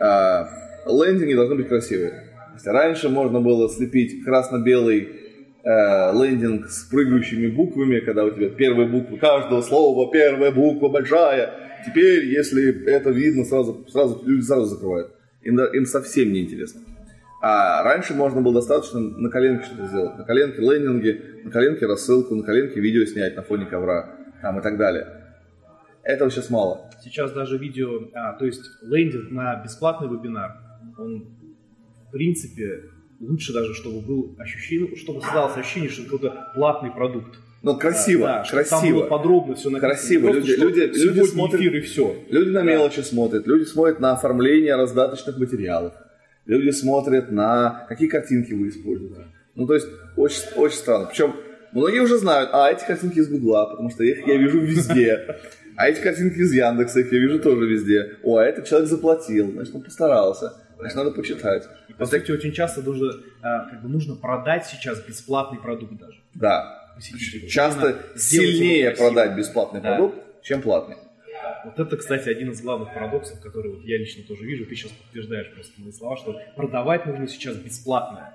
А, 0.00 0.48
лендинги 0.86 1.34
должны 1.34 1.56
быть 1.56 1.68
красивые. 1.68 2.24
Раньше 2.64 3.08
можно 3.08 3.40
было 3.40 3.68
слепить 3.68 4.24
красно-белый 4.24 5.27
лендинг 5.68 6.66
с 6.68 6.84
прыгающими 6.84 7.48
буквами, 7.48 8.00
когда 8.00 8.24
у 8.24 8.30
тебя 8.30 8.48
первая 8.48 8.88
буква 8.88 9.16
каждого 9.16 9.60
слова, 9.60 10.10
первая 10.10 10.50
буква 10.50 10.88
большая. 10.88 11.50
Теперь, 11.86 12.24
если 12.24 12.86
это 12.86 13.10
видно, 13.10 13.44
сразу, 13.44 13.86
сразу 13.88 14.22
люди 14.24 14.42
сразу 14.42 14.64
закрывают. 14.64 15.12
Им, 15.42 15.60
им 15.60 15.84
совсем 15.84 16.32
не 16.32 16.44
интересно. 16.44 16.80
А 17.40 17.82
раньше 17.84 18.14
можно 18.14 18.40
было 18.40 18.54
достаточно 18.54 18.98
на 18.98 19.30
коленке 19.30 19.64
что-то 19.64 19.86
сделать. 19.86 20.18
На 20.18 20.24
коленке 20.24 20.60
лендинги, 20.60 21.20
на 21.44 21.50
коленке 21.50 21.86
рассылку, 21.86 22.34
на 22.34 22.42
коленке 22.42 22.80
видео 22.80 23.04
снять 23.04 23.36
на 23.36 23.42
фоне 23.42 23.66
ковра 23.66 24.16
там, 24.42 24.58
и 24.58 24.62
так 24.62 24.76
далее. 24.76 25.06
Этого 26.02 26.30
сейчас 26.30 26.50
мало. 26.50 26.90
Сейчас 27.02 27.32
даже 27.32 27.58
видео, 27.58 28.08
а, 28.14 28.32
то 28.32 28.46
есть 28.46 28.62
лендинг 28.82 29.30
на 29.30 29.62
бесплатный 29.62 30.08
вебинар, 30.08 30.52
он 30.98 31.36
в 32.08 32.10
принципе 32.10 32.84
лучше 33.20 33.52
даже, 33.52 33.74
чтобы 33.74 34.00
был 34.00 34.36
ощущение, 34.38 34.96
чтобы 34.96 35.20
создалось 35.20 35.56
ощущение, 35.56 35.90
что 35.90 36.02
это 36.02 36.10
какой-то 36.10 36.52
платный 36.54 36.90
продукт. 36.90 37.38
Ну, 37.62 37.76
красиво, 37.76 38.26
да, 38.26 38.44
красиво. 38.48 38.80
Там 38.80 38.92
было 38.92 39.06
подробно 39.06 39.54
все 39.56 39.68
написано. 39.70 39.94
Красиво. 39.94 40.30
Просто, 40.30 40.50
люди, 40.56 40.80
люди, 40.80 40.98
люди 40.98 41.22
смотрят, 41.26 41.60
эфир 41.60 41.76
и 41.76 41.80
все. 41.80 42.16
Люди 42.30 42.50
на 42.50 42.62
мелочи 42.62 42.98
да. 42.98 43.02
смотрят, 43.02 43.46
люди 43.46 43.64
смотрят 43.64 43.98
на 43.98 44.12
оформление 44.12 44.76
раздаточных 44.76 45.38
материалов 45.38 45.92
люди 46.48 46.70
смотрят 46.70 47.30
на 47.30 47.86
какие 47.88 48.08
картинки 48.08 48.52
вы 48.52 48.70
используете. 48.70 49.26
Ну, 49.54 49.66
то 49.66 49.74
есть, 49.74 49.86
очень, 50.16 50.42
очень 50.56 50.76
странно. 50.76 51.06
Причем, 51.06 51.36
многие 51.72 52.00
уже 52.00 52.18
знают, 52.18 52.50
а, 52.52 52.70
эти 52.70 52.84
картинки 52.84 53.18
из 53.18 53.28
Гугла, 53.28 53.66
потому 53.66 53.90
что 53.90 54.02
их 54.02 54.26
я 54.26 54.36
вижу 54.36 54.58
везде. 54.60 55.36
А 55.76 55.88
эти 55.88 56.00
картинки 56.00 56.38
из 56.38 56.52
Яндекса, 56.52 57.00
их 57.00 57.12
я 57.12 57.18
вижу 57.18 57.38
тоже 57.38 57.66
везде. 57.66 58.16
О, 58.24 58.38
а 58.38 58.44
этот 58.44 58.66
человек 58.66 58.88
заплатил, 58.88 59.52
значит, 59.52 59.74
он 59.74 59.82
постарался. 59.82 60.54
Значит, 60.78 60.96
надо 60.96 61.10
почитать. 61.10 61.68
И, 61.88 61.92
по 61.92 62.06
сути, 62.06 62.30
очень 62.30 62.52
часто 62.52 62.82
нужно, 62.82 63.12
а, 63.42 63.68
как 63.70 63.82
бы 63.82 63.88
нужно 63.88 64.14
продать 64.14 64.66
сейчас 64.66 65.00
бесплатный 65.00 65.58
продукт 65.58 65.94
даже. 65.94 66.20
Да. 66.34 66.94
Часто 67.48 67.96
сильнее 68.16 68.92
продать 68.92 69.36
бесплатный 69.36 69.80
да. 69.80 69.96
продукт, 69.96 70.18
чем 70.42 70.62
платный. 70.62 70.96
Вот 71.64 71.78
это, 71.78 71.96
кстати, 71.96 72.28
один 72.28 72.50
из 72.50 72.60
главных 72.60 72.94
парадоксов, 72.94 73.40
который 73.40 73.72
вот 73.72 73.84
я 73.84 73.98
лично 73.98 74.24
тоже 74.24 74.44
вижу. 74.44 74.66
Ты 74.66 74.74
сейчас 74.74 74.92
подтверждаешь 74.92 75.52
просто 75.52 75.72
мои 75.80 75.92
слова, 75.92 76.16
что 76.16 76.40
продавать 76.56 77.06
нужно 77.06 77.26
сейчас 77.28 77.56
бесплатно. 77.56 78.34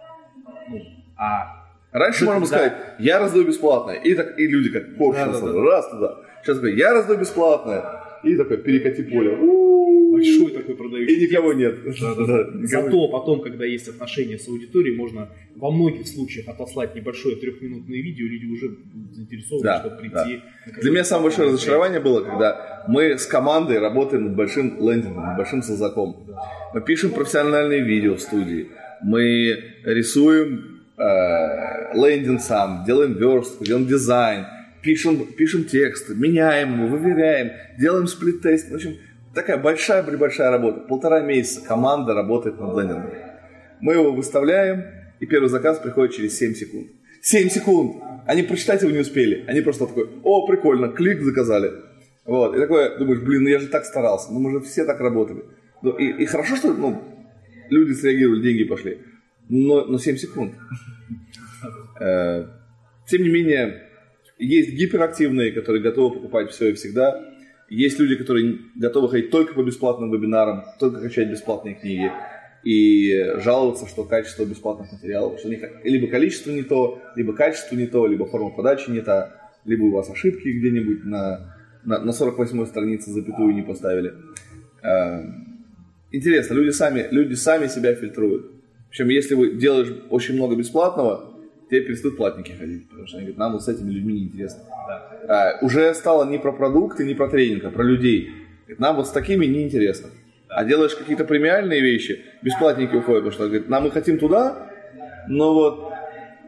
Ну, 0.70 0.82
а 1.18 1.64
Раньше 1.92 2.26
можно 2.26 2.46
сказать, 2.46 2.74
я 3.00 3.20
раздаю 3.20 3.46
бесплатно, 3.46 3.92
и, 3.92 4.16
так, 4.16 4.40
и 4.40 4.48
люди 4.48 4.72
как 4.72 4.98
коршун, 4.98 5.32
да, 5.32 5.40
да, 5.40 5.54
да. 5.54 5.62
раз 5.62 5.90
туда. 5.90 6.18
Сейчас 6.42 6.58
говорю, 6.58 6.76
я 6.76 6.92
раздаю 6.92 7.20
бесплатно, 7.20 8.04
и 8.24 8.36
такой 8.36 8.58
перекати 8.58 9.04
поле. 9.04 9.38
У-у-у 9.38 9.83
большой 10.24 10.52
такой 10.52 10.76
продающий. 10.76 11.16
И 11.16 11.28
никого 11.28 11.54
нет. 11.54 11.76
Да, 12.00 12.16
да, 12.16 12.26
да. 12.26 12.68
Зато 12.68 13.08
потом, 13.10 13.42
когда 13.42 13.66
есть 13.66 13.88
отношения 13.88 14.38
с 14.38 14.48
аудиторией, 14.48 14.96
можно 14.96 15.30
во 15.56 15.72
многих 15.72 16.08
случаях 16.08 16.48
отослать 16.48 16.96
небольшое 16.96 17.36
трехминутное 17.36 18.02
видео, 18.02 18.26
люди 18.26 18.46
уже 18.46 18.78
заинтересованы, 19.12 19.64
да, 19.64 19.80
чтобы 19.80 19.98
прийти. 19.98 20.42
Да. 20.66 20.82
Для 20.82 20.92
меня 20.92 21.04
самое 21.04 21.30
большое 21.30 21.50
разочарование 21.50 22.00
было, 22.00 22.22
когда 22.22 22.86
мы 22.88 23.18
с 23.18 23.26
командой 23.26 23.80
работаем 23.80 24.26
над 24.26 24.36
большим 24.36 24.78
лендингом, 24.80 25.24
над 25.24 25.38
большим 25.38 25.62
создаком. 25.62 26.28
Мы 26.74 26.82
пишем 26.82 27.12
профессиональные 27.12 27.84
видео 27.84 28.16
в 28.16 28.22
студии, 28.22 28.70
мы 29.04 29.58
рисуем 29.84 30.82
э, 30.98 31.94
лендинг 31.94 32.42
сам, 32.42 32.84
делаем 32.86 33.14
верстку, 33.14 33.64
делаем 33.64 33.86
дизайн, 33.86 34.46
пишем, 34.82 35.26
пишем 35.26 35.64
текст, 35.66 36.10
меняем 36.10 36.86
его, 36.86 36.98
выверяем, 36.98 37.52
делаем 37.80 38.08
сплит-тест. 38.08 38.72
В 38.72 38.76
общем, 38.76 38.98
такая 39.34 39.58
большая-пребольшая 39.58 40.52
работа. 40.52 40.82
Полтора 40.82 41.22
месяца 41.22 41.66
команда 41.66 42.14
работает 42.14 42.60
над 42.60 42.78
лендингом. 42.78 43.12
Мы 43.82 43.94
его 43.94 44.12
выставляем, 44.12 44.86
и 45.20 45.26
первый 45.26 45.50
заказ 45.50 45.80
приходит 45.80 46.16
через 46.16 46.38
7 46.38 46.54
секунд. 46.54 46.88
7 47.22 47.50
секунд! 47.50 48.04
Они 48.26 48.44
прочитать 48.44 48.82
его 48.82 48.92
не 48.92 49.00
успели. 49.00 49.46
Они 49.48 49.62
просто 49.62 49.88
такой, 49.88 50.10
о, 50.24 50.48
прикольно, 50.48 50.90
клик 50.90 51.22
заказали. 51.22 51.72
Вот. 52.26 52.56
И 52.56 52.60
такое, 52.60 52.98
думаешь, 52.98 53.22
блин, 53.22 53.44
ну 53.44 53.50
я 53.50 53.60
же 53.60 53.68
так 53.68 53.86
старался. 53.86 54.32
Ну 54.32 54.40
мы 54.40 54.52
же 54.52 54.60
все 54.62 54.86
так 54.86 55.00
работали. 55.00 55.44
Ну, 55.82 55.92
и, 55.92 56.24
и 56.24 56.26
хорошо, 56.26 56.56
что 56.56 56.74
ну, 56.74 57.02
люди 57.70 57.94
среагировали, 57.94 58.42
деньги 58.42 58.64
пошли. 58.64 59.00
Но, 59.50 59.86
но 59.86 59.98
7 59.98 60.16
секунд. 60.16 60.54
Э, 62.00 62.48
тем 63.08 63.24
не 63.24 63.30
менее, 63.30 63.84
есть 64.38 64.72
гиперактивные, 64.72 65.52
которые 65.52 65.84
готовы 65.84 66.16
покупать 66.16 66.52
все 66.52 66.70
и 66.70 66.74
всегда. 66.74 67.33
Есть 67.74 67.98
люди, 67.98 68.16
которые 68.16 68.60
готовы 68.76 69.10
ходить 69.10 69.32
только 69.32 69.56
по 69.56 69.64
бесплатным 69.64 70.12
вебинарам, 70.12 70.64
только 70.80 71.02
качать 71.02 71.32
бесплатные 71.32 71.74
книги 71.74 72.12
и 72.64 73.34
жаловаться, 73.40 73.88
что 73.88 74.04
качество 74.04 74.46
бесплатных 74.46 74.92
материалов, 74.92 75.40
что 75.40 75.50
либо 75.50 76.08
количество 76.08 76.52
не 76.52 76.62
то, 76.62 77.02
либо 77.16 77.34
качество 77.34 77.76
не 77.76 77.88
то, 77.88 78.06
либо 78.06 78.28
форма 78.28 78.52
подачи 78.52 78.92
не 78.92 79.02
та, 79.02 79.52
либо 79.66 79.86
у 79.86 79.92
вас 79.92 80.08
ошибки 80.08 80.50
где-нибудь 80.50 81.04
на, 81.04 81.58
на, 81.84 81.98
на 81.98 82.12
48-й 82.12 82.68
странице 82.68 83.10
запятую 83.10 83.56
не 83.56 83.64
поставили. 83.64 84.14
Э, 84.84 85.24
интересно, 86.12 86.54
люди 86.54 86.70
сами, 86.70 87.08
люди 87.10 87.34
сами 87.34 87.66
себя 87.66 87.96
фильтруют. 87.96 88.52
Причем, 88.92 89.10
если 89.10 89.34
вы 89.34 89.54
делаешь 89.54 89.92
очень 90.12 90.36
много 90.36 90.56
бесплатного, 90.56 91.33
тебе 91.74 91.88
перестают 91.88 92.18
платники 92.18 92.52
ходить, 92.52 92.88
потому 92.88 93.08
что 93.08 93.18
они 93.18 93.26
говорят, 93.26 93.40
нам 93.40 93.54
вот 93.54 93.64
с 93.64 93.68
этими 93.68 93.90
людьми 93.90 94.14
неинтересно. 94.14 94.64
Да. 94.88 95.10
А, 95.28 95.66
уже 95.66 95.94
стало 95.96 96.30
не 96.30 96.38
про 96.38 96.52
продукты, 96.52 97.04
не 97.04 97.16
про 97.16 97.28
тренинг, 97.28 97.64
а 97.66 97.72
про 97.72 97.84
людей. 97.84 98.32
Нам 98.78 98.96
вот 98.96 99.08
с 99.08 99.12
такими 99.12 99.46
неинтересно. 99.46 100.10
А 100.50 100.66
делаешь 100.66 100.96
какие-то 100.96 101.26
премиальные 101.26 101.82
вещи, 101.82 102.22
бесплатники 102.44 102.96
уходят, 102.96 103.24
потому 103.24 103.32
что 103.32 103.48
говорят, 103.48 103.70
нам 103.70 103.84
мы 103.84 103.92
хотим 103.92 104.20
туда, 104.20 104.70
но 105.28 105.54
вот, 105.54 105.94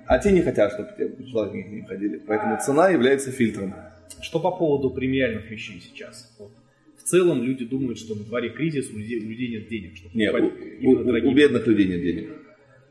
а 0.06 0.20
те 0.20 0.32
не 0.32 0.42
хотят, 0.42 0.74
чтобы 0.74 0.90
те 0.96 1.08
бесплатники 1.08 1.70
не 1.70 1.82
ходили. 1.82 2.22
Поэтому 2.28 2.60
цена 2.64 2.90
является 2.90 3.32
фильтром. 3.32 3.74
Что 4.22 4.40
по 4.40 4.52
поводу 4.52 4.92
премиальных 4.92 5.50
вещей 5.50 5.82
сейчас? 5.82 6.36
Вот. 6.38 6.52
В 6.98 7.04
целом 7.04 7.42
люди 7.44 7.66
думают, 7.66 7.98
что 7.98 8.14
на 8.14 8.24
дворе 8.24 8.50
кризис, 8.50 8.92
у 8.92 8.98
людей, 8.98 9.20
у 9.20 9.30
людей 9.30 9.48
нет 9.50 9.68
денег. 9.68 9.96
Чтобы 9.96 10.18
нет, 10.18 10.36
у, 10.36 10.90
у, 10.90 11.30
у 11.30 11.34
бедных 11.34 11.66
людей 11.66 11.88
нет 11.88 12.02
денег. 12.02 12.30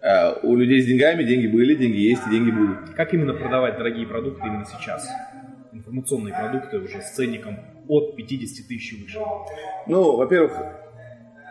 А 0.04 0.38
у 0.42 0.54
людей 0.54 0.82
с 0.82 0.86
деньгами 0.86 1.24
деньги 1.24 1.46
были, 1.46 1.74
деньги 1.74 1.96
есть 1.96 2.26
и 2.26 2.30
деньги 2.30 2.50
будут. 2.50 2.90
Как 2.94 3.14
именно 3.14 3.32
продавать 3.32 3.78
дорогие 3.78 4.06
продукты 4.06 4.46
именно 4.46 4.66
сейчас? 4.66 5.08
Информационные 5.72 6.34
продукты 6.34 6.78
уже 6.78 7.00
с 7.00 7.12
ценником 7.12 7.58
от 7.88 8.14
50 8.14 8.68
тысяч 8.68 9.00
выше. 9.00 9.18
Ну, 9.86 10.16
во-первых, 10.16 10.52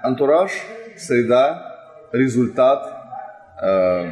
антураж, 0.04 0.52
среда, 0.98 2.10
результат, 2.12 2.86
э, 3.60 4.12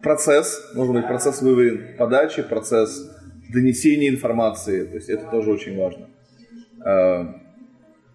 процесс, 0.00 0.72
должен 0.74 0.94
быть 0.94 1.06
процесс 1.06 1.42
выверен 1.42 1.98
подачи, 1.98 2.42
процесс 2.42 3.14
донесения 3.52 4.08
информации, 4.08 4.86
то 4.86 4.94
есть 4.94 5.10
это 5.10 5.26
тоже 5.30 5.50
очень 5.50 5.76
важно. 5.76 6.08
Э, 6.82 7.24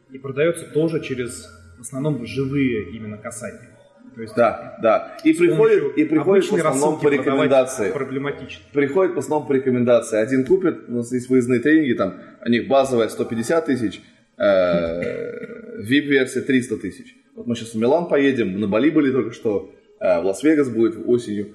и 0.10 0.18
продается 0.18 0.66
тоже 0.66 1.04
через 1.04 1.46
в 1.78 1.82
основном 1.82 2.26
живые 2.26 2.92
именно 2.92 3.18
касатели. 3.18 3.70
То 4.16 4.22
есть, 4.22 4.36
да, 4.36 4.78
да. 4.82 5.18
И 5.24 5.34
приходит, 5.34 5.98
и 5.98 6.04
приходит 6.04 6.46
в 6.46 6.56
основном 6.56 7.00
по 7.00 7.08
рекомендации. 7.08 7.92
Проблематично. 7.92 8.62
Приходит 8.74 9.16
в 9.16 9.20
основном 9.20 9.48
по 9.48 9.54
рекомендации. 9.54 10.20
Один 10.20 10.46
купит, 10.46 10.90
у 10.90 10.96
нас 10.96 11.12
есть 11.14 11.30
выездные 11.30 11.62
тренинги, 11.62 11.94
там, 11.94 12.16
у 12.46 12.50
них 12.50 12.68
базовая 12.68 13.08
150 13.08 13.66
тысяч, 13.66 14.02
э, 14.38 15.82
VIP-версия 15.82 16.42
300 16.42 16.78
тысяч. 16.78 17.16
Вот 17.36 17.48
мы 17.48 17.56
сейчас 17.56 17.74
в 17.74 17.78
Милан 17.78 18.10
поедем, 18.10 18.60
на 18.60 18.68
Бали 18.68 18.90
были 18.90 19.12
только 19.12 19.32
что, 19.32 19.74
э, 20.02 20.22
в 20.22 20.26
Лас-Вегас 20.26 20.70
будет 20.70 20.98
осенью. 21.06 21.54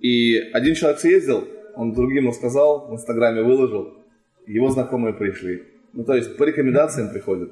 И 0.00 0.36
один 0.52 0.74
человек 0.74 1.00
съездил, 1.00 1.48
он 1.74 1.94
другим 1.94 2.28
рассказал, 2.28 2.88
в 2.88 2.92
Инстаграме 2.92 3.42
выложил, 3.42 3.94
его 4.46 4.68
знакомые 4.68 5.14
пришли. 5.14 5.62
Ну, 5.94 6.04
то 6.04 6.14
есть 6.14 6.36
по 6.36 6.44
рекомендациям 6.44 7.08
приходят. 7.08 7.50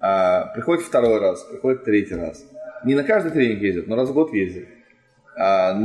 А, 0.00 0.46
приходит 0.54 0.82
второй 0.82 1.20
раз, 1.20 1.44
приходит 1.44 1.84
третий 1.84 2.14
раз 2.14 2.44
не 2.84 2.94
на 2.94 3.04
каждый 3.04 3.32
тренинг 3.32 3.62
ездят, 3.62 3.86
но 3.86 3.96
раз 3.96 4.10
в 4.10 4.14
год 4.14 4.32
ездят. 4.32 4.64
А, 5.36 5.78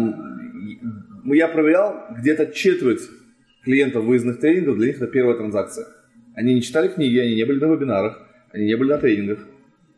я 1.25 1.48
проверял, 1.48 2.06
где-то 2.18 2.48
четверть 2.48 3.01
клиентов 3.63 4.06
выездных 4.06 4.39
тренингов, 4.39 4.77
для 4.77 4.88
них 4.88 4.98
это 4.98 5.08
первая 5.08 5.36
транзакция. 5.36 5.88
Они 6.36 6.54
не 6.54 6.62
читали 6.62 6.88
книги, 6.88 7.18
они 7.18 7.36
не 7.36 7.46
были 7.46 7.60
на 7.60 7.74
вебинарах, 7.74 8.22
они 8.51 8.66
не 8.66 8.75
были 8.75 8.89
на 8.89 8.98
тренингах. 8.98 9.39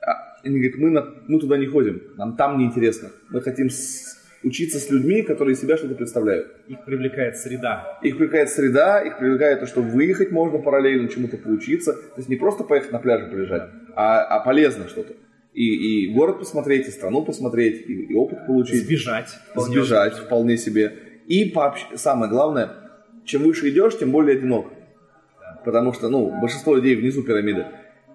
А, 0.01 0.39
они 0.43 0.59
говорят, 0.59 0.77
мы, 0.79 0.89
на, 0.89 1.05
мы 1.27 1.39
туда 1.39 1.57
не 1.57 1.67
ходим, 1.67 2.01
нам 2.17 2.35
там 2.35 2.57
неинтересно. 2.57 3.09
Мы 3.29 3.41
хотим 3.41 3.69
с, 3.69 4.17
учиться 4.43 4.79
с 4.79 4.89
людьми, 4.89 5.21
которые 5.21 5.53
из 5.53 5.61
себя 5.61 5.77
что-то 5.77 5.95
представляют. 5.95 6.47
Их 6.67 6.83
привлекает 6.85 7.37
среда. 7.37 7.99
Их 8.01 8.17
привлекает 8.17 8.49
среда, 8.49 9.01
их 9.01 9.17
привлекает 9.17 9.59
то, 9.59 9.67
что 9.67 9.81
выехать 9.81 10.31
можно 10.31 10.59
параллельно, 10.59 11.09
чему-то 11.09 11.37
поучиться. 11.37 11.93
То 11.93 12.17
есть 12.17 12.29
не 12.29 12.35
просто 12.35 12.63
поехать 12.63 12.91
на 12.91 12.99
пляж 12.99 13.29
полежать, 13.29 13.69
а, 13.95 14.23
а 14.23 14.39
полезно 14.43 14.87
что-то. 14.87 15.13
И, 15.59 16.05
и 16.05 16.13
город 16.13 16.39
посмотреть, 16.39 16.87
и 16.87 16.91
страну 16.91 17.25
посмотреть, 17.25 17.83
и, 17.85 17.93
и 18.05 18.15
опыт 18.15 18.47
получить. 18.47 18.81
Сбежать. 18.85 19.27
Вполне 19.51 19.73
Сбежать 19.73 20.11
возможно. 20.11 20.25
вполне 20.25 20.57
себе. 20.57 20.93
И 21.27 21.45
пообщ... 21.49 21.81
самое 21.95 22.31
главное, 22.31 22.71
чем 23.25 23.43
выше 23.43 23.69
идешь, 23.69 23.99
тем 23.99 24.11
более 24.11 24.37
одинок. 24.37 24.67
Потому 25.65 25.91
что, 25.91 26.07
ну, 26.07 26.31
большинство 26.39 26.75
людей 26.75 26.95
внизу 26.95 27.23
пирамиды. 27.23 27.65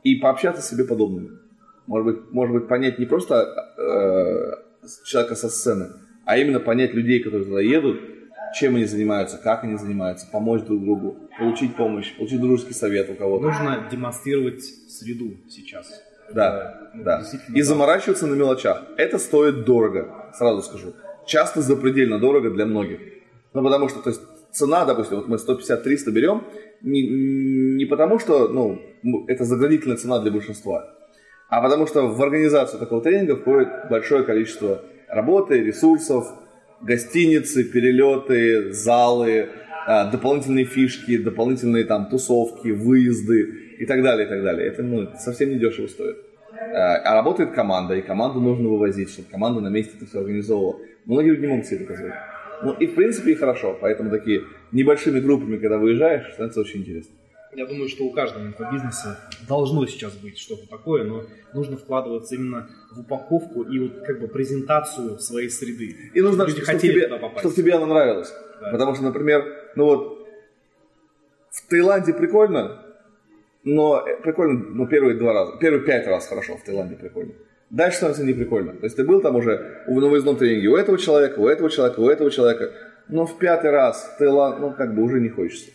И 0.04 0.16
пообщаться 0.16 0.62
с 0.62 0.70
себе 0.70 0.84
подобными. 0.84 1.32
Может 1.86 2.06
быть, 2.06 2.32
может 2.32 2.54
быть 2.54 2.66
понять 2.66 2.98
не 2.98 3.04
просто 3.04 3.44
э, 3.76 4.86
человека 5.04 5.34
со 5.34 5.50
сцены, 5.50 5.88
а 6.24 6.38
именно 6.38 6.60
понять 6.60 6.94
людей, 6.94 7.22
которые 7.22 7.44
туда 7.44 7.60
едут, 7.60 8.00
чем 8.54 8.76
они 8.76 8.86
занимаются, 8.86 9.36
как 9.36 9.64
они 9.64 9.76
занимаются, 9.76 10.26
помочь 10.32 10.62
друг 10.62 10.82
другу, 10.82 11.18
получить 11.38 11.76
помощь, 11.76 12.16
получить 12.16 12.40
дружеский 12.40 12.72
совет 12.72 13.10
у 13.10 13.14
кого-то. 13.14 13.44
Нужно 13.44 13.86
демонстрировать 13.90 14.62
среду 14.62 15.36
сейчас. 15.50 16.02
Да, 16.32 16.90
да. 16.94 17.22
И 17.54 17.62
заморачиваться 17.62 18.26
на 18.26 18.34
мелочах. 18.34 18.82
Это 18.96 19.18
стоит 19.18 19.64
дорого, 19.64 20.30
сразу 20.36 20.62
скажу. 20.62 20.94
Часто 21.26 21.62
запредельно 21.62 22.18
дорого 22.18 22.50
для 22.50 22.66
многих. 22.66 23.00
Ну, 23.52 23.62
потому 23.62 23.88
что, 23.88 24.00
то 24.00 24.10
есть, 24.10 24.20
цена, 24.52 24.84
допустим, 24.84 25.16
вот 25.16 25.28
мы 25.28 25.36
150-300 25.36 26.10
берем, 26.10 26.44
не, 26.82 27.02
не 27.76 27.84
потому 27.86 28.18
что, 28.18 28.48
ну, 28.48 28.80
это 29.26 29.44
заградительная 29.44 29.96
цена 29.96 30.20
для 30.20 30.30
большинства, 30.30 30.90
а 31.48 31.62
потому 31.62 31.86
что 31.86 32.08
в 32.08 32.22
организацию 32.22 32.80
такого 32.80 33.00
тренинга 33.00 33.36
входит 33.36 33.68
большое 33.90 34.24
количество 34.24 34.82
работы, 35.08 35.62
ресурсов, 35.62 36.26
гостиницы, 36.80 37.64
перелеты, 37.64 38.72
залы, 38.72 39.50
а, 39.86 40.10
дополнительные 40.10 40.64
фишки, 40.64 41.18
дополнительные 41.18 41.84
там 41.84 42.08
тусовки, 42.08 42.68
выезды 42.68 43.63
и 43.78 43.86
так 43.86 44.02
далее, 44.02 44.26
и 44.26 44.28
так 44.28 44.42
далее. 44.42 44.68
Это 44.68 44.82
ну, 44.82 45.08
совсем 45.18 45.50
не 45.50 45.58
дешево 45.58 45.86
стоит. 45.86 46.16
А, 46.52 46.96
а 46.96 47.14
работает 47.14 47.52
команда, 47.52 47.94
и 47.94 48.02
команду 48.02 48.40
нужно 48.40 48.68
вывозить, 48.68 49.10
чтобы 49.10 49.28
команда 49.30 49.60
на 49.60 49.68
месте 49.68 49.94
это 49.96 50.06
все 50.06 50.20
организовывала. 50.20 50.80
Многие 51.04 51.30
люди 51.30 51.40
не 51.42 51.46
могут 51.48 51.66
себе 51.66 51.86
позволить. 51.86 52.14
Ну 52.62 52.72
и 52.72 52.86
в 52.86 52.94
принципе 52.94 53.32
и 53.32 53.34
хорошо, 53.34 53.76
поэтому 53.80 54.10
такие 54.10 54.44
небольшими 54.72 55.20
группами, 55.20 55.58
когда 55.58 55.78
выезжаешь, 55.78 56.32
становится 56.32 56.60
очень 56.60 56.80
интересно. 56.80 57.14
Я 57.56 57.66
думаю, 57.66 57.88
что 57.88 58.04
у 58.04 58.10
каждого 58.10 58.44
инфобизнеса 58.44 59.18
должно 59.46 59.86
сейчас 59.86 60.14
быть 60.14 60.38
что-то 60.38 60.68
такое, 60.68 61.04
но 61.04 61.24
нужно 61.52 61.76
вкладываться 61.76 62.34
именно 62.34 62.68
в 62.90 63.00
упаковку 63.00 63.62
и 63.62 63.78
вот 63.78 64.04
как 64.04 64.20
бы 64.20 64.26
презентацию 64.26 65.18
своей 65.20 65.50
среды. 65.50 66.10
И 66.14 66.20
нужно, 66.20 66.48
чтобы, 66.48 66.64
чтобы, 66.64 66.80
тебе, 66.80 67.08
чтобы 67.38 67.54
тебе 67.54 67.74
она 67.74 67.86
нравилась. 67.86 68.32
Да. 68.60 68.70
Потому 68.72 68.94
что, 68.94 69.04
например, 69.04 69.44
ну 69.76 69.84
вот 69.84 70.28
в 71.50 71.68
Таиланде 71.68 72.12
прикольно, 72.12 72.82
но 73.64 74.04
э, 74.06 74.22
прикольно, 74.22 74.62
ну, 74.70 74.86
первые 74.86 75.16
два 75.16 75.32
раза, 75.32 75.56
первые 75.58 75.84
пять 75.84 76.06
раз 76.06 76.28
хорошо 76.28 76.56
в 76.56 76.62
Таиланде 76.62 76.96
прикольно. 76.96 77.32
Дальше 77.70 77.96
становится 77.96 78.24
не 78.24 78.34
прикольно. 78.34 78.74
То 78.74 78.84
есть 78.84 78.96
ты 78.96 79.04
был 79.04 79.20
там 79.20 79.36
уже 79.36 79.82
в 79.86 79.94
выездном 79.94 80.36
тренинге 80.36 80.68
у 80.68 80.76
этого 80.76 80.98
человека, 80.98 81.40
у 81.40 81.48
этого 81.48 81.70
человека, 81.70 82.00
у 82.00 82.08
этого 82.08 82.30
человека, 82.30 82.72
но 83.08 83.26
в 83.26 83.38
пятый 83.38 83.70
раз 83.70 84.14
в 84.14 84.18
Таиланд, 84.18 84.60
ну, 84.60 84.72
как 84.72 84.94
бы 84.94 85.02
уже 85.02 85.20
не 85.20 85.30
хочется. 85.30 85.70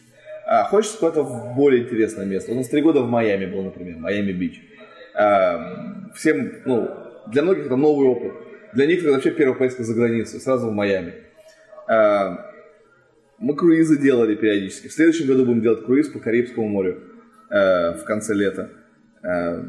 А, 0.45 0.63
хочется 0.63 0.97
куда-то 0.97 1.23
в 1.23 1.55
более 1.55 1.83
интересное 1.83 2.25
место. 2.25 2.51
У 2.51 2.55
нас 2.55 2.67
три 2.69 2.81
года 2.81 3.01
в 3.01 3.09
Майами 3.09 3.45
был, 3.45 3.63
например, 3.63 3.97
Майами-Бич. 3.97 4.61
А, 5.15 6.11
всем, 6.15 6.53
ну, 6.65 6.89
для 7.27 7.41
многих 7.41 7.65
это 7.65 7.75
новый 7.75 8.07
опыт. 8.07 8.33
Для 8.73 8.85
них 8.85 8.99
это 8.99 9.11
вообще 9.11 9.31
первая 9.31 9.57
поездка 9.57 9.83
за 9.83 9.93
границу, 9.93 10.39
сразу 10.39 10.69
в 10.69 10.73
Майами. 10.73 11.15
А, 11.87 12.49
мы 13.39 13.55
круизы 13.55 13.97
делали 13.97 14.35
периодически. 14.35 14.87
В 14.87 14.93
следующем 14.93 15.27
году 15.27 15.45
будем 15.45 15.61
делать 15.61 15.85
круиз 15.85 16.07
по 16.07 16.19
Карибскому 16.19 16.67
морю 16.67 17.03
а, 17.49 17.93
в 17.93 18.03
конце 18.03 18.33
лета. 18.33 18.69
А, 19.23 19.63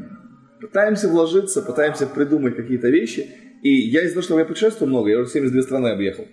пытаемся 0.59 1.07
вложиться, 1.07 1.61
пытаемся 1.61 2.07
придумать 2.07 2.55
какие-то 2.55 2.89
вещи. 2.89 3.27
И 3.61 3.69
я 3.69 4.01
из-за 4.03 4.15
того, 4.15 4.23
что 4.23 4.39
я 4.39 4.45
путешествую 4.45 4.89
много, 4.89 5.09
я 5.09 5.19
уже 5.19 5.29
72 5.29 5.61
страны 5.61 5.89
объехал. 5.89 6.27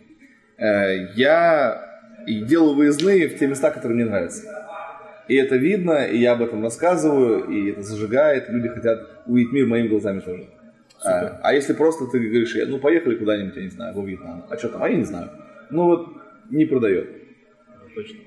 А, 0.59 0.91
я 1.15 1.85
делаю 2.27 2.75
выездные 2.75 3.29
в 3.29 3.39
те 3.39 3.47
места, 3.47 3.71
которые 3.71 3.97
мне 3.97 4.05
нравятся. 4.05 4.59
И 5.29 5.37
это 5.37 5.57
видно, 5.57 6.07
и 6.07 6.19
я 6.19 6.33
об 6.33 6.43
этом 6.43 6.63
рассказываю, 6.63 7.51
и 7.51 7.71
это 7.71 7.83
зажигает, 7.83 8.49
люди 8.49 8.69
хотят 8.69 9.07
увидеть 9.27 9.53
мир 9.53 9.67
моими 9.67 9.89
глазами 9.89 10.21
тоже. 10.21 10.49
А, 11.05 11.41
а 11.43 11.53
если 11.53 11.75
просто 11.75 12.07
ты 12.07 12.19
говоришь, 12.19 12.57
ну 12.67 12.79
поехали 12.79 13.15
куда-нибудь, 13.15 13.57
я 13.57 13.63
не 13.63 13.69
знаю, 13.69 13.95
во 13.95 14.05
Вьетнам, 14.05 14.45
а 14.49 14.57
что 14.57 14.69
там, 14.71 14.83
а 14.83 14.89
я 14.89 14.97
не 14.97 15.05
знаю. 15.05 15.31
Ну 15.71 15.85
вот 15.85 16.09
не 16.51 16.65
продает. 16.65 17.09
Точно. 17.95 18.19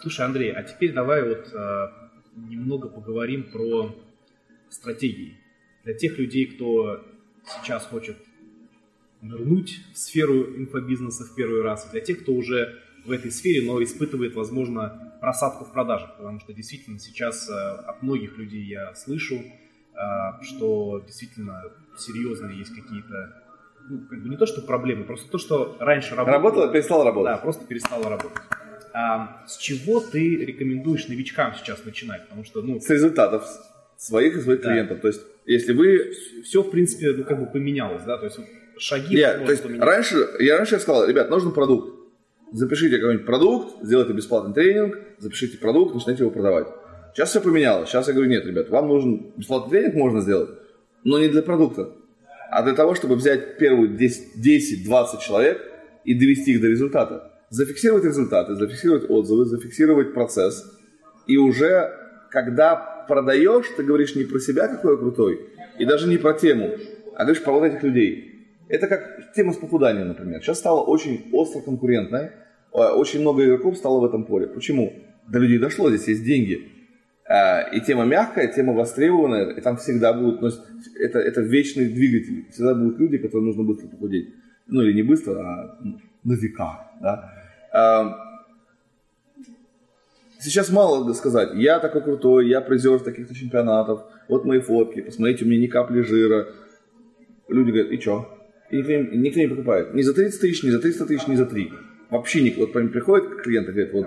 Слушай, 0.00 0.24
Андрей, 0.24 0.52
а 0.52 0.62
теперь 0.62 0.92
давай 0.92 1.22
вот 1.22 1.52
э, 1.52 1.86
немного 2.34 2.88
поговорим 2.88 3.50
про 3.50 3.94
стратегии. 4.68 5.36
Для 5.84 5.94
тех 5.94 6.18
людей, 6.18 6.46
кто 6.46 7.04
сейчас 7.44 7.86
хочет 7.86 8.16
нырнуть 9.20 9.80
в 9.92 9.98
сферу 9.98 10.56
инфобизнеса 10.56 11.24
в 11.24 11.34
первый 11.34 11.62
раз, 11.62 11.90
для 11.90 12.00
тех, 12.00 12.22
кто 12.22 12.32
уже 12.32 12.80
в 13.04 13.10
этой 13.10 13.30
сфере, 13.30 13.66
но 13.66 13.82
испытывает, 13.82 14.34
возможно, 14.34 15.16
просадку 15.20 15.64
в 15.64 15.72
продажах, 15.72 16.16
потому 16.16 16.40
что 16.40 16.52
действительно 16.52 16.98
сейчас 16.98 17.48
э, 17.48 17.52
от 17.52 18.02
многих 18.02 18.36
людей 18.38 18.62
я 18.64 18.94
слышу, 18.94 19.36
э, 19.36 20.42
что 20.42 21.02
действительно 21.06 21.62
серьезные 21.98 22.58
есть 22.58 22.74
какие-то, 22.74 23.42
ну, 23.88 24.06
как 24.08 24.22
бы 24.22 24.28
не 24.28 24.36
то, 24.36 24.46
что 24.46 24.62
проблемы, 24.62 25.04
просто 25.04 25.30
то, 25.30 25.38
что 25.38 25.76
раньше 25.78 26.14
работало. 26.14 26.36
Работало, 26.36 26.72
перестало 26.72 27.04
работать. 27.04 27.32
Да, 27.32 27.38
просто 27.38 27.66
перестало 27.66 28.08
работать. 28.08 28.42
А 28.92 29.44
с 29.46 29.56
чего 29.56 30.00
ты 30.00 30.36
рекомендуешь 30.36 31.08
новичкам 31.08 31.54
сейчас 31.54 31.84
начинать? 31.84 32.24
Потому 32.24 32.44
что, 32.44 32.62
ну... 32.62 32.80
С 32.80 32.90
результатов 32.90 33.46
своих 33.96 34.36
и 34.36 34.40
своих 34.40 34.62
да. 34.62 34.70
клиентов. 34.70 35.00
То 35.00 35.08
есть, 35.08 35.20
если 35.46 35.72
вы... 35.72 36.12
Все, 36.44 36.62
в 36.62 36.70
принципе, 36.70 37.12
ну, 37.12 37.24
как 37.24 37.38
бы 37.38 37.46
поменялось, 37.46 38.02
да? 38.04 38.18
То 38.18 38.26
есть, 38.26 38.38
шаги... 38.78 39.16
Я, 39.16 39.38
то 39.38 39.50
есть, 39.50 39.64
раньше, 39.64 40.28
я 40.38 40.56
раньше 40.58 40.78
сказал, 40.78 41.08
ребят, 41.08 41.30
нужен 41.30 41.52
продукт 41.52 42.00
запишите 42.52 42.96
какой-нибудь 42.98 43.26
продукт, 43.26 43.82
сделайте 43.82 44.12
бесплатный 44.12 44.54
тренинг, 44.54 44.98
запишите 45.18 45.58
продукт, 45.58 45.94
начинайте 45.94 46.22
его 46.22 46.30
продавать. 46.30 46.66
Сейчас 47.14 47.30
все 47.30 47.40
поменялось. 47.40 47.88
Сейчас 47.88 48.08
я 48.08 48.14
говорю, 48.14 48.30
нет, 48.30 48.44
ребят, 48.46 48.68
вам 48.70 48.88
нужен 48.88 49.32
бесплатный 49.36 49.70
тренинг, 49.70 49.94
можно 49.94 50.20
сделать, 50.20 50.50
но 51.04 51.18
не 51.18 51.28
для 51.28 51.42
продукта, 51.42 51.92
а 52.50 52.62
для 52.62 52.74
того, 52.74 52.94
чтобы 52.94 53.16
взять 53.16 53.58
первые 53.58 53.90
10-20 53.90 55.20
человек 55.20 55.62
и 56.04 56.14
довести 56.14 56.52
их 56.52 56.60
до 56.60 56.68
результата. 56.68 57.29
Зафиксировать 57.50 58.04
результаты, 58.04 58.54
зафиксировать 58.54 59.10
отзывы, 59.10 59.44
зафиксировать 59.44 60.14
процесс. 60.14 60.64
И 61.26 61.36
уже, 61.36 61.92
когда 62.30 62.76
продаешь, 63.08 63.66
ты 63.76 63.82
говоришь 63.82 64.14
не 64.14 64.22
про 64.22 64.38
себя, 64.38 64.68
какой 64.68 64.92
я 64.92 64.98
крутой, 64.98 65.48
и 65.76 65.84
даже 65.84 66.08
не 66.08 66.16
про 66.16 66.32
тему, 66.32 66.70
а 67.16 67.24
говоришь 67.24 67.42
про 67.42 67.52
вот 67.52 67.64
этих 67.64 67.82
людей. 67.82 68.46
Это 68.68 68.86
как 68.86 69.32
тема 69.34 69.52
с 69.52 69.56
похуданием, 69.56 70.06
например. 70.06 70.40
Сейчас 70.42 70.58
стала 70.60 70.80
очень 70.80 71.28
остро 71.32 71.60
конкурентная. 71.60 72.34
Э, 72.72 72.92
очень 72.92 73.20
много 73.20 73.44
игроков 73.44 73.76
стало 73.76 73.98
в 73.98 74.04
этом 74.04 74.26
поле. 74.26 74.46
Почему? 74.46 74.92
До 75.26 75.40
людей 75.40 75.58
дошло, 75.58 75.90
здесь 75.90 76.06
есть 76.06 76.24
деньги. 76.24 76.70
Э, 77.28 77.74
и 77.74 77.80
тема 77.80 78.04
мягкая, 78.04 78.46
тема 78.46 78.74
востребованная, 78.74 79.50
и 79.50 79.60
там 79.60 79.76
всегда 79.76 80.12
будут, 80.12 80.40
ну, 80.40 80.50
это, 81.00 81.18
это 81.18 81.40
вечный 81.40 81.86
двигатель. 81.86 82.48
Всегда 82.52 82.76
будут 82.76 83.00
люди, 83.00 83.18
которым 83.18 83.46
нужно 83.46 83.64
быстро 83.64 83.88
похудеть. 83.88 84.28
Ну 84.68 84.82
или 84.82 84.92
не 84.92 85.02
быстро, 85.02 85.32
а 85.32 85.78
на 86.22 86.34
века. 86.34 86.92
Да? 87.02 87.39
Э, 87.72 88.04
сейчас 90.38 90.70
мало 90.70 91.12
сказать, 91.12 91.50
я 91.54 91.78
такой 91.78 92.02
крутой, 92.02 92.48
я 92.48 92.60
призер 92.60 93.00
таких-то 93.00 93.34
чемпионатов, 93.34 94.02
вот 94.28 94.44
мои 94.44 94.60
фотки, 94.60 95.00
посмотрите, 95.00 95.44
у 95.44 95.48
меня 95.48 95.60
ни 95.60 95.66
капли 95.66 96.02
жира. 96.02 96.48
Люди 97.48 97.70
говорят, 97.70 97.90
и 97.90 98.00
что? 98.00 98.28
И 98.70 98.76
никто, 98.76 98.92
не, 98.92 99.16
никто 99.18 99.40
не 99.40 99.48
покупает. 99.48 99.94
Ни 99.94 100.02
за 100.02 100.14
30 100.14 100.40
тысяч, 100.40 100.62
ни 100.62 100.70
за 100.70 100.78
300 100.78 101.06
тысяч, 101.06 101.26
ни 101.26 101.34
за 101.34 101.46
3. 101.46 101.72
Вообще 102.10 102.42
никто. 102.42 102.60
Вот 102.60 102.72
приходит 102.72 103.42
клиент 103.42 103.68
и 103.68 103.72
говорит, 103.72 103.92
вот 103.92 104.06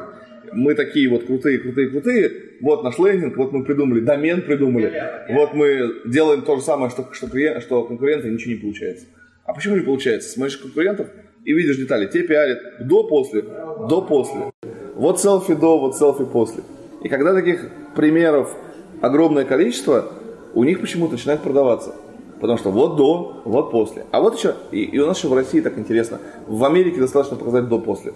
мы 0.54 0.76
такие 0.76 1.10
вот 1.10 1.26
крутые, 1.26 1.60
крутые, 1.60 1.90
крутые, 1.90 2.32
вот 2.62 2.84
наш 2.84 2.98
лендинг, 3.00 3.36
вот 3.38 3.52
мы 3.52 3.64
придумали, 3.64 4.02
домен 4.02 4.42
придумали, 4.42 4.94
вот 5.30 5.54
мы 5.54 6.02
делаем 6.06 6.44
то 6.44 6.56
же 6.58 6.62
самое, 6.62 6.90
что, 6.90 7.10
что, 7.12 7.28
клиент, 7.28 7.64
что 7.64 7.84
конкуренты, 7.84 8.30
ничего 8.30 8.54
не 8.54 8.60
получается. 8.60 9.06
А 9.46 9.54
почему 9.54 9.76
не 9.76 9.82
получается? 9.82 10.30
Смотришь 10.30 10.58
конкурентов 10.58 11.08
и 11.46 11.54
видишь 11.54 11.78
детали. 11.78 12.08
Те 12.08 12.24
пиарят 12.24 12.88
до-после, 12.88 13.44
до-после. 13.90 14.52
Вот 14.96 15.20
селфи 15.20 15.54
до, 15.54 15.80
вот 15.80 15.98
селфи 15.98 16.26
после. 16.26 16.64
И 17.02 17.10
когда 17.10 17.34
таких 17.34 17.70
примеров 17.96 18.56
огромное 19.02 19.46
количество, 19.46 20.12
у 20.54 20.64
них 20.64 20.80
почему-то 20.80 21.14
начинает 21.14 21.42
продаваться. 21.42 21.96
Потому 22.40 22.58
что 22.58 22.72
вот 22.72 22.98
до, 22.98 23.42
вот 23.46 23.72
после. 23.72 24.06
А 24.12 24.22
вот 24.22 24.38
еще, 24.38 24.56
и, 24.72 24.84
и 24.84 25.00
у 25.00 25.06
нас 25.06 25.18
еще 25.18 25.30
в 25.30 25.34
России 25.34 25.62
так 25.62 25.78
интересно, 25.78 26.20
в 26.48 26.64
Америке 26.64 27.00
достаточно 27.00 27.38
показать 27.38 27.68
до-после. 27.68 28.14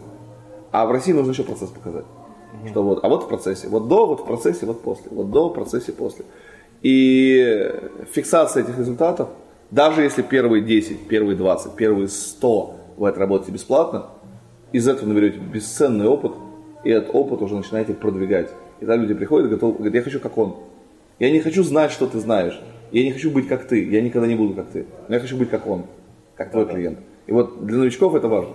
А 0.72 0.86
в 0.86 0.92
России 0.92 1.14
нужно 1.14 1.32
еще 1.32 1.44
процесс 1.44 1.70
показать. 1.70 2.06
Угу. 2.62 2.70
Что 2.70 2.84
вот, 2.84 3.04
а 3.04 3.10
вот 3.10 3.24
в 3.24 3.28
процессе. 3.28 3.68
Вот 3.68 3.88
до, 3.88 4.06
вот 4.06 4.22
в 4.22 4.26
процессе, 4.26 4.66
вот 4.66 4.82
после. 4.82 5.10
Вот 5.12 5.32
до, 5.32 5.50
в 5.50 5.54
процессе, 5.54 5.92
после. 5.92 6.26
И 6.82 7.72
фиксация 8.12 8.64
этих 8.64 8.78
результатов, 8.78 9.30
даже 9.72 10.02
если 10.02 10.22
первые 10.22 10.62
10, 10.62 11.08
первые 11.08 11.36
20, 11.36 11.74
первые 11.76 12.08
100 12.08 12.76
вы 12.98 13.10
отработаете 13.10 13.54
бесплатно, 13.54 14.08
из 14.74 14.88
этого 14.88 15.08
наберете 15.08 15.38
бесценный 15.38 16.08
опыт, 16.08 16.34
и 16.84 16.90
этот 16.90 17.16
опыт 17.16 17.42
уже 17.42 17.56
начинаете 17.56 17.94
продвигать. 17.94 18.50
И 18.80 18.82
тогда 18.82 18.96
люди 18.98 19.14
приходят 19.14 19.52
и 19.52 19.56
говорят, 19.56 19.94
я 19.94 20.02
хочу 20.02 20.20
как 20.20 20.38
он. 20.38 20.58
Я 21.20 21.32
не 21.32 21.40
хочу 21.40 21.64
знать, 21.64 21.92
что 21.92 22.06
ты 22.08 22.20
знаешь. 22.20 22.60
Я 22.92 23.04
не 23.04 23.12
хочу 23.12 23.32
быть 23.32 23.48
как 23.48 23.68
ты, 23.68 23.90
я 23.90 24.02
никогда 24.02 24.28
не 24.28 24.36
буду 24.36 24.54
как 24.54 24.68
ты. 24.68 24.86
Но 25.08 25.16
я 25.16 25.22
хочу 25.22 25.38
быть 25.38 25.50
как 25.50 25.68
он, 25.68 25.86
как 26.36 26.52
твой 26.52 26.66
клиент. 26.66 27.00
И 27.28 27.32
вот 27.32 27.66
для 27.66 27.78
новичков 27.78 28.16
это 28.16 28.28
важно. 28.28 28.54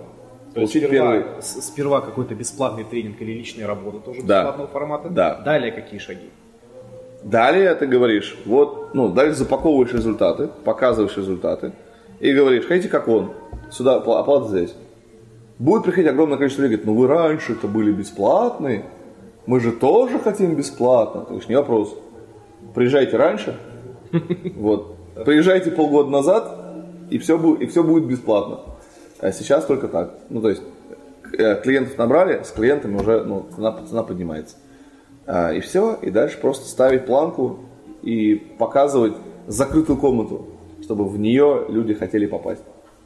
То 0.53 0.61
есть 0.61 0.71
сперва, 0.71 0.89
первый... 0.89 1.25
сперва 1.41 2.01
какой-то 2.01 2.35
бесплатный 2.35 2.83
тренинг 2.83 3.21
или 3.21 3.31
личная 3.31 3.67
работа 3.67 3.99
тоже 3.99 4.21
да. 4.21 4.41
бесплатного 4.41 4.69
формата. 4.69 5.09
Да. 5.09 5.41
Далее 5.41 5.71
какие 5.71 5.99
шаги? 5.99 6.29
Далее 7.23 7.73
ты 7.75 7.87
говоришь, 7.87 8.37
вот, 8.45 8.93
ну, 8.93 9.09
далее 9.09 9.33
запаковываешь 9.33 9.93
результаты, 9.93 10.49
показываешь 10.63 11.15
результаты 11.15 11.71
и 12.19 12.33
говоришь, 12.33 12.65
хотите 12.65 12.89
как 12.89 13.07
он, 13.07 13.31
сюда 13.73 13.95
оплата 13.95 14.47
здесь. 14.47 14.73
Будет 15.59 15.83
приходить 15.83 16.09
огромное 16.09 16.37
количество 16.37 16.63
людей, 16.63 16.77
говорит, 16.77 16.95
ну 16.95 16.99
вы 16.99 17.07
раньше 17.07 17.53
это 17.53 17.67
были 17.67 17.91
бесплатные, 17.91 18.85
мы 19.45 19.59
же 19.59 19.71
тоже 19.71 20.19
хотим 20.19 20.55
бесплатно. 20.55 21.21
То 21.21 21.35
есть 21.35 21.49
не 21.49 21.55
вопрос. 21.55 21.95
Приезжайте 22.73 23.17
раньше, 23.17 23.57
вот, 24.55 24.95
приезжайте 25.25 25.71
полгода 25.71 26.09
назад, 26.09 26.59
и 27.09 27.17
все, 27.17 27.37
будет, 27.37 27.61
и 27.61 27.65
все 27.67 27.83
будет 27.83 28.05
бесплатно. 28.05 28.59
А 29.19 29.31
сейчас 29.31 29.65
только 29.65 29.87
так. 29.87 30.15
Ну, 30.29 30.41
то 30.41 30.49
есть, 30.49 30.63
э, 31.37 31.61
клиентов 31.61 31.97
набрали, 31.97 32.41
с 32.43 32.51
клиентами 32.51 32.95
уже 32.95 33.23
ну, 33.23 33.45
цена, 33.55 33.77
цена 33.87 34.03
поднимается. 34.03 34.55
А, 35.25 35.53
и 35.53 35.59
все, 35.59 35.97
и 36.01 36.09
дальше 36.09 36.39
просто 36.39 36.67
ставить 36.67 37.05
планку 37.05 37.59
и 38.01 38.35
показывать 38.57 39.13
закрытую 39.47 39.97
комнату, 39.97 40.47
чтобы 40.81 41.07
в 41.07 41.17
нее 41.19 41.65
люди 41.69 41.93
хотели 41.93 42.25
попасть. 42.25 42.63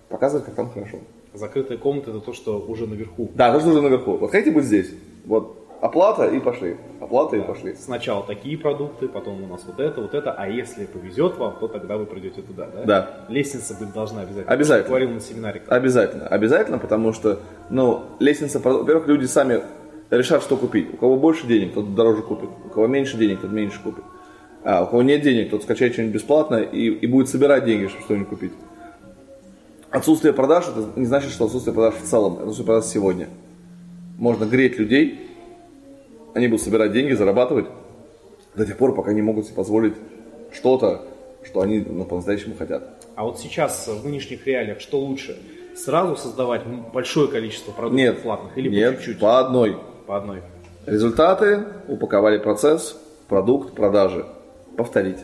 Показывать, 0.10 0.46
как 0.46 0.56
там 0.56 0.70
хорошо. 0.70 1.00
Закрытая 1.34 1.78
комната 1.78 2.12
это 2.12 2.20
то, 2.20 2.34
что 2.34 2.60
уже 2.60 2.88
наверху. 2.88 3.30
Да, 3.36 3.54
то, 3.54 3.60
что 3.60 3.70
уже 3.70 3.82
наверху. 3.82 4.18
Вот 4.18 4.32
хотите 4.32 4.52
быть 4.52 4.66
здесь? 4.66 4.92
Вот 5.26 5.68
оплата 5.82 6.28
и 6.28 6.40
пошли. 6.40 6.78
Оплата 7.00 7.36
да. 7.36 7.44
и 7.44 7.46
пошли. 7.46 7.76
Сначала 7.76 8.24
такие 8.26 8.58
продукты, 8.58 9.08
потом 9.08 9.44
у 9.44 9.48
нас 9.48 9.64
вот 9.68 9.80
это, 9.80 10.02
вот 10.02 10.14
это. 10.14 10.32
А 10.32 10.48
если 10.48 10.86
повезет 10.86 11.38
вам, 11.38 11.58
то 11.60 11.68
тогда 11.68 11.98
вы 11.98 12.06
придете 12.06 12.42
туда, 12.42 12.68
да? 12.74 12.84
Да. 12.84 13.26
Лестница 13.30 13.76
быть 13.80 13.94
должна 13.94 14.22
обязательно. 14.22 14.54
Обязательно. 14.54 14.84
Я 14.86 14.90
говорил 14.90 15.10
на 15.12 15.20
семинаре. 15.20 15.62
Обязательно. 15.68 16.28
Обязательно, 16.28 16.78
потому 16.80 17.14
что, 17.14 17.40
ну, 17.70 18.04
лестница, 18.20 18.60
во-первых, 18.60 19.08
люди 19.08 19.26
сами 19.26 19.62
решат, 20.10 20.42
что 20.42 20.58
купить. 20.58 20.94
У 20.94 20.98
кого 20.98 21.18
больше 21.18 21.46
денег, 21.48 21.74
тот 21.74 21.94
дороже 21.96 22.22
купит. 22.22 22.50
У 22.66 22.70
кого 22.70 22.88
меньше 22.88 23.18
денег, 23.18 23.42
тот 23.42 23.52
меньше 23.52 23.82
купит. 23.82 24.04
А 24.64 24.84
у 24.84 24.88
кого 24.88 25.02
нет 25.02 25.22
денег, 25.22 25.50
тот 25.50 25.64
скачает 25.64 25.94
что-нибудь 25.94 26.16
бесплатно 26.16 26.56
и, 26.56 26.88
и 26.88 27.08
будет 27.08 27.30
собирать 27.30 27.66
деньги, 27.66 27.88
чтобы 27.88 28.04
что-нибудь 28.04 28.30
купить. 28.30 28.52
Отсутствие 29.90 30.34
продаж, 30.34 30.66
это 30.68 31.00
не 31.00 31.06
значит, 31.06 31.32
что 31.32 31.46
отсутствие 31.46 31.74
продаж 31.74 31.96
в 31.96 32.06
целом, 32.06 32.34
это 32.34 32.44
отсутствие 32.44 32.66
продаж 32.66 32.86
сегодня. 32.86 33.30
Можно 34.18 34.46
греть 34.46 34.78
людей, 34.78 35.30
они 36.34 36.48
будут 36.48 36.64
собирать 36.64 36.92
деньги, 36.92 37.14
зарабатывать 37.14 37.68
до 38.56 38.66
тех 38.66 38.78
пор, 38.78 38.94
пока 38.94 39.14
не 39.14 39.22
могут 39.22 39.46
себе 39.46 39.56
позволить 39.56 39.94
что-то, 40.52 41.04
что 41.44 41.62
они 41.62 41.80
ну, 41.80 42.04
по-настоящему 42.04 42.56
хотят. 42.56 43.06
А 43.16 43.24
вот 43.24 43.40
сейчас, 43.40 43.88
в 43.88 44.06
нынешних 44.06 44.46
реалиях, 44.46 44.82
что 44.82 45.00
лучше? 45.00 45.38
Сразу 45.76 46.18
создавать 46.18 46.64
большое 46.66 47.28
количество 47.28 47.72
продуктов 47.72 47.98
нет, 47.98 48.22
платных 48.24 48.58
или 48.58 48.70
нет, 48.70 48.98
по 48.98 49.04
чуть-чуть? 49.04 49.20
по 49.20 49.40
одной. 49.40 49.78
По 50.06 50.18
одной. 50.18 50.42
Результаты, 50.86 51.66
упаковали 51.88 52.40
процесс, 52.40 53.00
продукт, 53.28 53.74
продажи. 53.74 54.26
Повторить. 54.76 55.20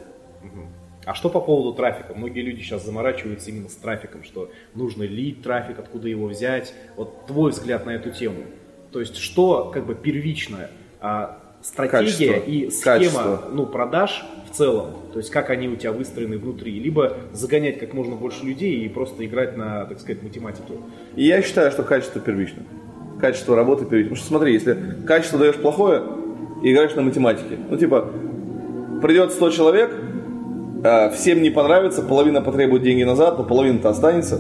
А 1.06 1.14
что 1.14 1.30
по 1.30 1.42
поводу 1.42 1.76
трафика? 1.76 2.14
Многие 2.14 2.42
люди 2.42 2.62
сейчас 2.62 2.86
заморачиваются 2.86 3.50
именно 3.50 3.70
с 3.70 3.76
трафиком, 3.76 4.24
что 4.24 4.52
нужно 4.74 5.04
лид 5.04 5.42
трафик, 5.42 5.80
откуда 5.80 6.08
его 6.08 6.28
взять. 6.28 6.74
Вот 6.96 7.26
твой 7.28 7.52
взгляд 7.52 7.86
на 7.86 7.92
эту 7.92 8.12
тему. 8.12 8.44
То 8.92 9.00
есть 9.00 9.18
что 9.18 9.72
как 9.74 9.86
бы 9.86 9.96
первичное? 9.96 10.70
А, 11.02 11.40
стратегия 11.62 12.34
Качество. 12.34 12.50
и 12.50 12.70
схема 12.70 13.00
Качество. 13.00 13.50
ну, 13.52 13.66
продаж 13.66 14.24
в 14.50 14.56
целом, 14.56 14.92
то 15.12 15.20
есть 15.20 15.32
как 15.32 15.50
они 15.50 15.68
у 15.68 15.76
тебя 15.76 15.92
выстроены 15.92 16.38
внутри, 16.38 16.80
либо 16.80 17.18
загонять 17.32 17.80
как 17.80 17.94
можно 17.94 18.16
больше 18.16 18.46
людей 18.46 18.86
и 18.86 18.90
просто 18.90 19.26
играть 19.26 19.58
на, 19.58 19.86
так 19.86 20.00
сказать, 20.00 20.22
математике. 20.22 20.74
И 21.16 21.26
я 21.26 21.42
считаю, 21.42 21.72
что 21.72 21.84
качество 21.84 22.22
первично. 22.22 22.64
Качество 23.20 23.56
работы 23.56 23.86
первично. 23.86 24.10
Потому 24.10 24.18
что 24.18 24.28
смотри, 24.28 24.54
если 24.54 24.78
качество 25.08 25.40
даешь 25.40 25.56
плохое, 25.56 26.04
и 26.64 26.72
играешь 26.72 26.96
на 26.96 27.02
математике. 27.02 27.58
Ну, 27.70 27.78
типа, 27.78 28.10
придет 29.02 29.34
100 29.34 29.50
человек, 29.52 29.94
всем 31.14 31.42
не 31.42 31.50
понравится, 31.50 32.02
половина 32.02 32.42
потребует 32.42 32.84
деньги 32.84 33.04
назад, 33.04 33.38
но 33.38 33.44
половина-то 33.44 33.90
останется. 33.90 34.40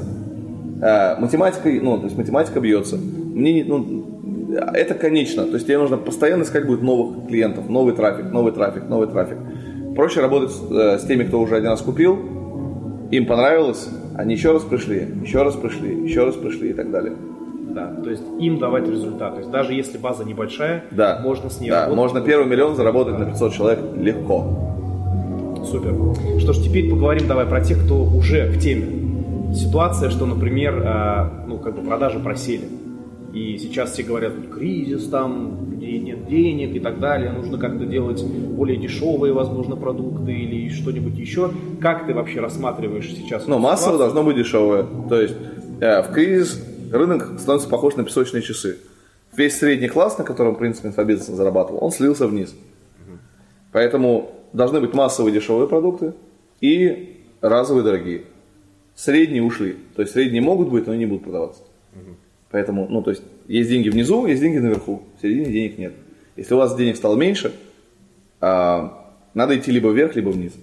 Э, 0.81 1.15
математика, 1.19 1.69
ну, 1.81 1.97
то 1.97 2.05
есть 2.05 2.17
математика 2.17 2.59
бьется. 2.59 2.97
Мне, 2.97 3.53
не- 3.53 3.63
ну, 3.63 4.53
это 4.73 4.93
конечно. 4.93 5.45
То 5.45 5.53
есть 5.53 5.65
тебе 5.65 5.77
нужно 5.77 5.97
постоянно 5.97 6.43
искать 6.43 6.65
будет 6.67 6.81
новых 6.81 7.27
клиентов, 7.27 7.69
новый 7.69 7.93
трафик, 7.93 8.31
новый 8.31 8.51
трафик, 8.51 8.89
новый 8.89 9.07
трафик. 9.07 9.37
Проще 9.95 10.19
работать 10.21 10.51
с, 10.51 10.71
э, 10.71 10.99
с 10.99 11.03
теми, 11.05 11.23
кто 11.23 11.39
уже 11.39 11.55
один 11.55 11.69
раз 11.69 11.81
купил, 11.81 12.17
им 13.11 13.25
понравилось, 13.25 13.87
они 14.17 14.33
еще 14.33 14.51
раз 14.51 14.63
пришли, 14.63 15.07
еще 15.23 15.43
раз 15.43 15.55
пришли, 15.55 16.03
еще 16.03 16.25
раз 16.25 16.35
пришли 16.35 16.71
и 16.71 16.73
так 16.73 16.91
далее. 16.91 17.13
Да, 17.73 17.87
то 18.03 18.09
есть 18.09 18.23
им 18.39 18.59
давать 18.59 18.87
результат. 18.87 19.33
То 19.33 19.39
есть 19.39 19.49
даже 19.51 19.73
если 19.73 19.97
база 19.97 20.23
небольшая, 20.25 20.83
Да. 20.91 21.19
можно 21.23 21.49
с 21.49 21.59
ней 21.59 21.69
Да, 21.69 21.85
работать. 21.85 21.97
можно 21.97 22.21
первый 22.21 22.45
миллион 22.47 22.75
заработать 22.75 23.17
на 23.17 23.25
500 23.25 23.53
человек 23.53 23.79
легко. 23.95 24.72
Супер. 25.65 26.39
Что 26.39 26.53
ж, 26.53 26.63
теперь 26.63 26.89
поговорим 26.89 27.27
давай 27.27 27.45
про 27.45 27.61
тех, 27.61 27.83
кто 27.83 28.03
уже 28.03 28.47
в 28.47 28.59
теме. 28.59 29.53
Ситуация, 29.53 30.09
что, 30.09 30.25
например, 30.25 30.81
а, 30.85 31.45
ну, 31.47 31.57
как 31.59 31.75
бы 31.75 31.87
продажи 31.87 32.19
просели. 32.19 32.67
И 33.33 33.57
сейчас 33.57 33.93
все 33.93 34.03
говорят, 34.03 34.33
кризис, 34.53 35.07
там, 35.07 35.71
людей 35.71 35.99
нет 35.99 36.27
денег 36.27 36.75
и 36.75 36.79
так 36.79 36.99
далее, 36.99 37.31
нужно 37.31 37.57
как-то 37.57 37.85
делать 37.85 38.23
более 38.23 38.77
дешевые, 38.77 39.33
возможно, 39.33 39.75
продукты 39.75 40.31
или 40.31 40.69
что-нибудь 40.69 41.17
еще. 41.17 41.51
Как 41.81 42.05
ты 42.05 42.13
вообще 42.13 42.39
рассматриваешь 42.41 43.09
сейчас? 43.09 43.43
Эту 43.43 43.57
массово 43.57 43.97
должно 43.97 44.23
быть 44.23 44.37
дешевое. 44.37 44.85
То 45.09 45.19
есть 45.19 45.35
э, 45.81 46.03
в 46.03 46.11
кризис 46.11 46.63
рынок 46.91 47.39
становится 47.39 47.69
похож 47.69 47.95
на 47.95 48.03
песочные 48.03 48.43
часы. 48.43 48.77
Весь 49.35 49.57
средний 49.57 49.87
класс, 49.87 50.17
на 50.19 50.23
котором, 50.23 50.53
в 50.53 50.59
принципе, 50.59 50.89
инфобизнес 50.89 51.25
зарабатывал, 51.25 51.83
он 51.83 51.91
слился 51.91 52.27
вниз. 52.27 52.53
Поэтому 53.71 54.31
должны 54.53 54.79
быть 54.79 54.93
массовые 54.93 55.33
дешевые 55.33 55.67
продукты 55.67 56.13
и 56.61 57.17
разовые 57.41 57.83
дорогие. 57.83 58.23
Средние 58.95 59.43
ушли. 59.43 59.75
То 59.95 60.03
есть 60.03 60.13
средние 60.13 60.41
могут 60.41 60.69
быть, 60.69 60.85
но 60.85 60.93
они 60.93 60.99
не 60.99 61.05
будут 61.07 61.23
продаваться. 61.23 61.63
Поэтому, 62.51 62.87
ну, 62.87 63.01
то 63.01 63.09
есть, 63.09 63.23
есть 63.47 63.69
деньги 63.69 63.89
внизу, 63.89 64.27
есть 64.27 64.39
деньги 64.39 64.59
наверху. 64.59 65.01
В 65.17 65.21
середине 65.21 65.51
денег 65.51 65.79
нет. 65.79 65.93
Если 66.35 66.53
у 66.53 66.57
вас 66.57 66.75
денег 66.75 66.95
стало 66.97 67.15
меньше, 67.15 67.51
а, 68.39 69.11
надо 69.33 69.57
идти 69.57 69.71
либо 69.71 69.89
вверх, 69.89 70.15
либо 70.15 70.29
вниз. 70.29 70.53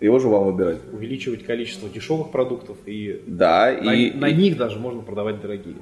Его 0.00 0.18
же 0.18 0.28
вам 0.28 0.44
выбирать. 0.44 0.76
Увеличивать 0.92 1.44
количество 1.44 1.88
дешевых 1.88 2.30
продуктов 2.30 2.76
и 2.84 3.22
Да, 3.26 3.74
на, 3.82 3.94
и, 3.94 4.12
на 4.12 4.30
них 4.30 4.58
даже 4.58 4.78
можно 4.78 5.00
продавать 5.00 5.40
дорогие. 5.40 5.76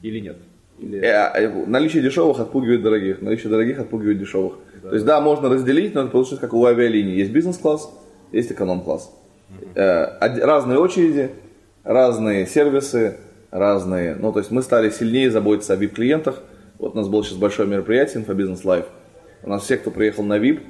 Или 0.00 0.18
нет? 0.20 0.38
Или... 0.78 0.98
Э, 1.00 1.30
э, 1.34 1.66
Наличие 1.66 2.02
дешевых 2.02 2.40
отпугивает 2.40 2.82
дорогих, 2.82 3.20
наличие 3.20 3.50
дорогих 3.50 3.78
отпугивает 3.78 4.18
дешевых. 4.18 4.54
То 4.82 4.94
есть 4.94 5.04
да, 5.06 5.20
можно 5.20 5.48
разделить, 5.48 5.94
но 5.94 6.02
это 6.02 6.10
получится 6.10 6.38
как 6.40 6.52
у 6.54 6.64
авиалинии. 6.64 7.14
Есть 7.16 7.30
бизнес-класс, 7.32 7.90
есть 8.32 8.50
эконом-класс. 8.52 9.10
Э, 9.74 10.04
од- 10.20 10.38
Разные 10.38 10.78
очереди, 10.78 11.30
разные 11.84 12.46
сервисы, 12.46 13.16
разные. 13.50 14.14
Ну, 14.16 14.32
то 14.32 14.38
есть 14.40 14.50
мы 14.50 14.62
стали 14.62 14.90
сильнее 14.90 15.30
заботиться 15.30 15.74
о 15.74 15.76
VIP-клиентах. 15.76 16.42
Вот 16.78 16.94
у 16.94 16.96
нас 16.98 17.08
было 17.08 17.22
сейчас 17.22 17.38
большое 17.38 17.68
мероприятие 17.68 18.20
Инфобизнес 18.22 18.64
Лайв. 18.64 18.86
У 19.42 19.50
нас 19.50 19.62
все, 19.64 19.76
кто 19.76 19.90
приехал 19.90 20.24
на 20.24 20.38
VIP, 20.38 20.60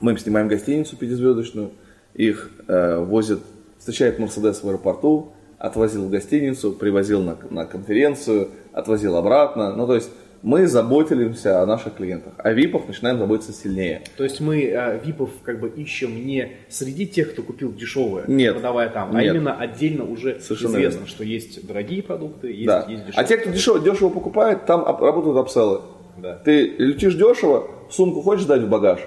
мы 0.00 0.12
им 0.12 0.18
снимаем 0.18 0.48
гостиницу 0.48 0.96
пятизвездочную, 0.96 1.72
их 2.14 2.50
э, 2.68 2.98
возят, 2.98 3.40
встречает 3.78 4.18
Мерседес 4.18 4.62
в 4.62 4.68
аэропорту, 4.68 5.32
отвозил 5.58 6.04
в 6.06 6.10
гостиницу, 6.10 6.72
привозил 6.72 7.20
на, 7.22 7.36
на 7.50 7.64
конференцию, 7.66 8.48
отвозил 8.72 9.16
обратно. 9.16 9.74
Ну, 9.74 9.86
то 9.86 9.94
есть 9.96 10.10
мы 10.42 10.66
заботимся 10.66 11.62
о 11.62 11.66
наших 11.66 11.94
клиентах. 11.96 12.32
О 12.38 12.52
ВИПах 12.52 12.86
начинаем 12.86 13.18
заботиться 13.18 13.52
сильнее. 13.52 14.02
То 14.16 14.24
есть 14.24 14.40
мы 14.40 14.62
э, 14.64 15.00
випов 15.04 15.30
как 15.42 15.58
бы 15.60 15.68
ищем 15.68 16.24
не 16.26 16.52
среди 16.68 17.06
тех, 17.06 17.32
кто 17.32 17.42
купил 17.42 17.72
дешевое, 17.72 18.24
Нет. 18.28 18.54
продавая 18.54 18.88
там, 18.88 19.14
а 19.16 19.20
Нет. 19.22 19.34
именно 19.34 19.54
отдельно 19.54 20.04
уже 20.04 20.40
Совершенно 20.40 20.72
известно, 20.76 20.98
верно. 21.00 21.06
что 21.08 21.24
есть 21.24 21.66
дорогие 21.66 22.02
продукты, 22.02 22.52
есть, 22.52 22.66
Да. 22.66 22.86
есть 22.88 23.02
А 23.02 23.06
дешевые. 23.06 23.26
те, 23.26 23.36
кто 23.38 23.50
дешево, 23.50 23.80
дешево 23.80 24.08
покупает, 24.10 24.64
там 24.66 24.84
работают 24.84 25.36
апселлы. 25.38 25.80
Да. 26.18 26.36
Ты 26.44 26.66
летишь 26.78 27.14
дешево, 27.14 27.68
сумку 27.90 28.22
хочешь 28.22 28.44
дать 28.46 28.62
в 28.62 28.68
багаж? 28.68 29.00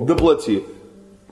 Доплати. 0.00 0.62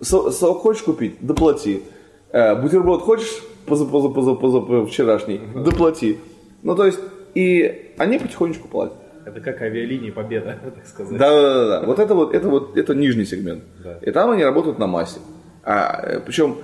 Со- 0.01 0.31
Сок 0.31 0.59
хочешь 0.61 0.83
купить? 0.83 1.17
Доплати. 1.21 1.83
Э, 2.31 2.55
Бутерброд 2.61 3.01
хочешь 3.03 3.43
поза, 3.67 3.87
поза, 3.87 4.09
поза, 4.11 4.35
поза, 4.35 4.87
вчерашний? 4.87 5.41
Доплати. 5.55 6.19
Ну, 6.63 6.75
то 6.75 6.85
есть, 6.87 6.99
и 7.35 7.93
они 7.97 8.19
потихонечку 8.19 8.69
платят. 8.69 8.97
Это 9.27 9.41
как 9.41 9.61
авиалинии 9.61 10.11
Победа, 10.11 10.57
так 10.75 10.87
сказать. 10.87 11.19
Да, 11.19 11.31
да, 11.31 11.55
да, 11.55 11.81
да. 11.81 11.87
Вот 11.87 11.99
это 11.99 12.15
вот, 12.15 12.33
это 12.33 12.49
вот, 12.49 12.77
это 12.77 12.95
нижний 12.95 13.25
сегмент. 13.25 13.65
Да. 13.83 13.99
И 14.01 14.13
там 14.13 14.31
они 14.31 14.45
работают 14.45 14.79
на 14.79 14.87
массе. 14.87 15.19
А, 15.65 16.01
э, 16.03 16.21
причем 16.21 16.59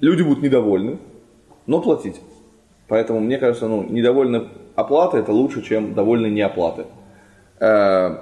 люди 0.00 0.22
будут 0.22 0.42
недовольны, 0.42 0.98
но 1.66 1.80
платить. 1.80 2.20
Поэтому 2.88 3.20
мне 3.20 3.38
кажется, 3.38 3.68
ну, 3.68 3.84
недовольны 3.84 4.48
оплатой 4.74 5.20
это 5.20 5.30
лучше, 5.32 5.62
чем 5.62 5.94
довольны 5.94 6.26
неоплаты. 6.26 6.86
Э, 7.60 8.16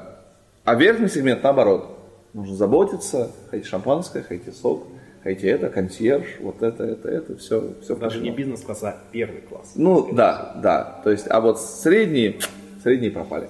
А 0.65 0.75
верхний 0.75 1.09
сегмент 1.09 1.43
наоборот. 1.43 1.93
Нужно 2.35 2.55
заботиться, 2.55 3.31
хотите 3.51 3.71
шампанское, 3.71 4.23
хотите 4.23 4.53
сок, 4.53 4.89
хотите 5.23 5.49
это, 5.49 5.71
консьерж, 5.71 6.27
вот 6.41 6.63
это, 6.63 6.85
это, 6.85 7.09
это, 7.09 7.37
все, 7.39 7.73
все 7.81 7.97
Даже 7.97 8.21
не 8.21 8.31
бизнес-класс, 8.31 8.83
а 8.83 8.97
первый 9.11 9.41
класс. 9.41 9.73
Ну, 9.75 10.13
да, 10.13 10.53
да. 10.63 11.01
То 11.03 11.11
есть, 11.11 11.25
а 11.31 11.41
вот 11.41 11.59
средние, 11.59 12.37
средние 12.83 13.11
пропали. 13.11 13.49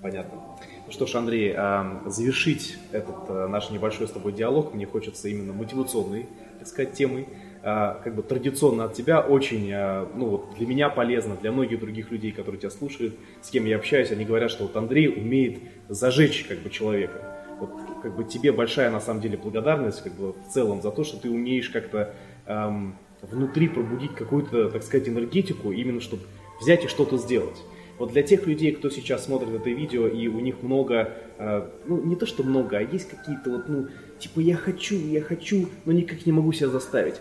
Понятно. 0.00 0.40
Ну 0.86 0.92
что 0.92 1.06
ж, 1.06 1.16
Андрей, 1.16 1.52
а, 1.56 2.02
завершить 2.06 2.78
этот 2.92 3.28
э, 3.28 3.46
наш 3.48 3.70
небольшой 3.70 4.06
с 4.06 4.12
тобой 4.12 4.32
диалог 4.32 4.72
мне 4.72 4.86
хочется 4.86 5.28
именно 5.28 5.52
мотивационной, 5.52 6.26
так 6.60 6.68
сказать, 6.68 6.92
темой. 6.92 7.26
А, 7.64 8.00
как 8.04 8.14
бы 8.14 8.22
традиционно 8.22 8.84
от 8.84 8.94
тебя 8.94 9.20
очень, 9.20 9.70
а, 9.72 10.08
ну 10.14 10.28
вот 10.28 10.54
для 10.56 10.66
меня 10.68 10.88
полезно, 10.88 11.34
для 11.34 11.50
многих 11.50 11.80
других 11.80 12.12
людей, 12.12 12.30
которые 12.30 12.60
тебя 12.60 12.70
слушают, 12.70 13.16
с 13.42 13.50
кем 13.50 13.64
я 13.64 13.76
общаюсь, 13.76 14.12
они 14.12 14.24
говорят, 14.24 14.52
что 14.52 14.64
вот 14.64 14.76
Андрей 14.76 15.08
умеет 15.08 15.58
зажечь 15.88 16.44
как 16.48 16.58
бы 16.60 16.70
человека. 16.70 17.44
Вот 17.58 17.72
как 18.00 18.14
бы 18.14 18.22
тебе 18.22 18.52
большая 18.52 18.92
на 18.92 19.00
самом 19.00 19.20
деле 19.20 19.36
благодарность 19.36 20.02
как 20.02 20.12
бы 20.12 20.32
в 20.32 20.48
целом 20.52 20.80
за 20.80 20.92
то, 20.92 21.02
что 21.02 21.16
ты 21.16 21.28
умеешь 21.28 21.70
как-то 21.70 22.14
эм, 22.46 22.96
внутри 23.20 23.66
пробудить 23.66 24.14
какую-то, 24.14 24.70
так 24.70 24.84
сказать, 24.84 25.08
энергетику, 25.08 25.72
именно 25.72 26.00
чтобы 26.00 26.22
взять 26.60 26.84
и 26.84 26.88
что-то 26.88 27.18
сделать. 27.18 27.58
Вот 27.98 28.12
для 28.12 28.22
тех 28.22 28.46
людей, 28.46 28.72
кто 28.72 28.90
сейчас 28.90 29.24
смотрит 29.24 29.50
это 29.54 29.70
видео, 29.70 30.06
и 30.06 30.28
у 30.28 30.38
них 30.40 30.62
много, 30.62 31.10
э, 31.38 31.62
ну 31.86 32.02
не 32.02 32.14
то 32.14 32.26
что 32.26 32.44
много, 32.44 32.78
а 32.78 32.80
есть 32.80 33.08
какие-то 33.08 33.50
вот, 33.50 33.68
ну, 33.68 33.88
типа 34.18 34.40
я 34.40 34.56
хочу, 34.56 34.94
я 34.94 35.20
хочу, 35.20 35.68
но 35.84 35.92
никак 35.92 36.24
не 36.24 36.32
могу 36.32 36.52
себя 36.52 36.68
заставить. 36.68 37.16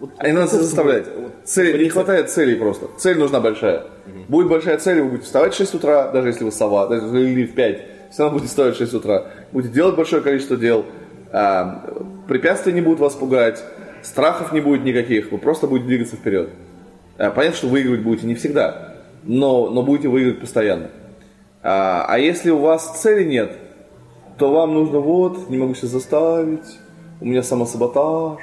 Вот, 0.00 0.10
а 0.16 0.26
не 0.26 0.32
надо 0.32 0.48
себя 0.48 0.62
заставлять. 0.62 1.06
Вот, 1.14 1.32
Цель, 1.44 1.82
не 1.82 1.88
хватает 1.88 2.30
целей 2.30 2.54
просто. 2.54 2.88
Цель 2.98 3.18
нужна 3.18 3.40
большая. 3.40 3.80
Угу. 4.06 4.24
Будет 4.28 4.48
большая 4.48 4.78
цель, 4.78 5.00
вы 5.00 5.08
будете 5.08 5.26
вставать 5.26 5.52
в 5.52 5.56
6 5.56 5.74
утра, 5.74 6.10
даже 6.12 6.28
если 6.28 6.44
вы 6.44 6.52
сова, 6.52 6.86
даже 6.86 7.06
если 7.18 7.44
в 7.44 7.54
5, 7.54 7.86
все 8.10 8.22
равно 8.22 8.38
будете 8.38 8.48
вставать 8.48 8.74
в 8.76 8.78
6 8.78 8.94
утра. 8.94 9.26
Будете 9.52 9.74
делать 9.74 9.96
большое 9.96 10.22
количество 10.22 10.56
дел, 10.56 10.86
а, 11.32 12.14
препятствия 12.28 12.72
не 12.72 12.80
будут 12.80 13.00
вас 13.00 13.14
пугать, 13.14 13.62
страхов 14.02 14.52
не 14.52 14.60
будет 14.60 14.84
никаких, 14.84 15.32
вы 15.32 15.38
просто 15.38 15.66
будете 15.66 15.88
двигаться 15.88 16.16
вперед. 16.16 16.50
А, 17.18 17.30
понятно, 17.30 17.56
что 17.56 17.66
выигрывать 17.66 18.00
будете 18.00 18.26
не 18.26 18.34
всегда, 18.34 18.87
но, 19.28 19.68
но 19.70 19.82
будете 19.82 20.08
выигрывать 20.08 20.40
постоянно. 20.40 20.90
А, 21.62 22.06
а 22.08 22.18
если 22.18 22.50
у 22.50 22.58
вас 22.58 23.00
цели 23.00 23.24
нет, 23.24 23.52
то 24.38 24.50
вам 24.50 24.74
нужно 24.74 24.98
вот, 24.98 25.50
не 25.50 25.58
могу 25.58 25.74
себя 25.74 25.88
заставить, 25.88 26.78
у 27.20 27.26
меня 27.26 27.42
самосаботаж, 27.42 28.40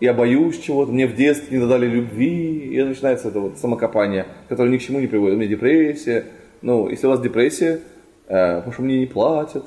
я 0.00 0.12
боюсь 0.12 0.60
чего-то, 0.60 0.92
мне 0.92 1.06
в 1.06 1.16
детстве 1.16 1.56
не 1.56 1.64
додали 1.64 1.86
любви, 1.86 2.58
и 2.58 2.82
начинается 2.82 3.28
это 3.28 3.40
вот 3.40 3.58
самокопание, 3.58 4.26
которое 4.48 4.70
ни 4.70 4.76
к 4.76 4.82
чему 4.82 5.00
не 5.00 5.06
приводит. 5.06 5.36
У 5.36 5.38
меня 5.38 5.48
депрессия. 5.48 6.26
Ну, 6.60 6.88
если 6.88 7.06
у 7.06 7.10
вас 7.10 7.20
депрессия, 7.20 7.80
э, 8.26 8.56
потому 8.56 8.72
что 8.72 8.82
мне 8.82 8.98
не 8.98 9.06
платят, 9.06 9.64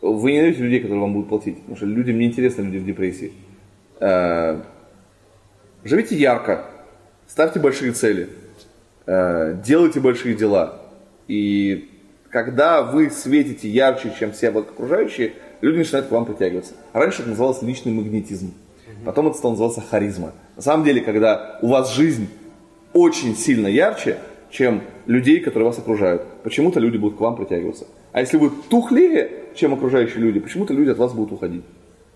вы 0.00 0.32
не 0.32 0.42
найдете 0.42 0.62
людей, 0.62 0.80
которые 0.80 1.00
вам 1.00 1.12
будут 1.12 1.28
платить, 1.28 1.58
потому 1.58 1.76
что 1.76 1.86
людям 1.86 2.18
не 2.18 2.26
интересны 2.26 2.62
люди 2.62 2.78
в 2.78 2.84
депрессии. 2.84 3.32
Э, 3.98 4.60
живите 5.82 6.16
ярко, 6.16 6.66
ставьте 7.26 7.58
большие 7.58 7.92
цели, 7.92 8.28
делайте 9.06 10.00
большие 10.00 10.34
дела. 10.34 10.80
И 11.28 11.90
когда 12.30 12.82
вы 12.82 13.10
светите 13.10 13.68
ярче, 13.68 14.12
чем 14.18 14.32
все 14.32 14.48
окружающие, 14.48 15.34
люди 15.60 15.78
начинают 15.78 16.08
к 16.08 16.10
вам 16.10 16.24
притягиваться. 16.26 16.74
Раньше 16.92 17.22
это 17.22 17.30
называлось 17.30 17.62
личный 17.62 17.92
магнетизм. 17.92 18.52
Потом 19.04 19.28
это 19.28 19.36
стало 19.38 19.52
называться 19.52 19.80
харизма. 19.80 20.32
На 20.56 20.62
самом 20.62 20.84
деле, 20.84 21.00
когда 21.00 21.58
у 21.62 21.68
вас 21.68 21.94
жизнь 21.94 22.28
очень 22.92 23.36
сильно 23.36 23.66
ярче, 23.66 24.18
чем 24.50 24.82
людей, 25.06 25.40
которые 25.40 25.68
вас 25.68 25.78
окружают, 25.78 26.22
почему-то 26.42 26.80
люди 26.80 26.96
будут 26.96 27.18
к 27.18 27.20
вам 27.20 27.36
притягиваться. 27.36 27.86
А 28.12 28.20
если 28.20 28.36
вы 28.36 28.50
тухлее, 28.68 29.30
чем 29.54 29.72
окружающие 29.72 30.18
люди, 30.18 30.40
почему-то 30.40 30.74
люди 30.74 30.90
от 30.90 30.98
вас 30.98 31.12
будут 31.12 31.32
уходить. 31.32 31.64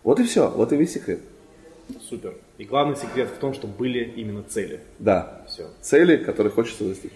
Вот 0.03 0.21
и 0.21 0.25
все, 0.25 0.51
вот 0.51 0.73
и 0.73 0.77
весь 0.77 0.93
секрет. 0.93 1.21
Супер. 2.09 2.35
И 2.59 2.65
главный 2.65 2.97
секрет 2.97 3.29
в 3.29 3.39
том, 3.39 3.55
что 3.55 3.67
были 3.67 4.13
именно 4.17 4.43
цели. 4.43 4.81
Да. 4.99 5.43
Все. 5.49 5.69
Цели, 5.81 6.17
которые 6.17 6.53
хочется 6.53 6.85
достичь. 6.85 7.13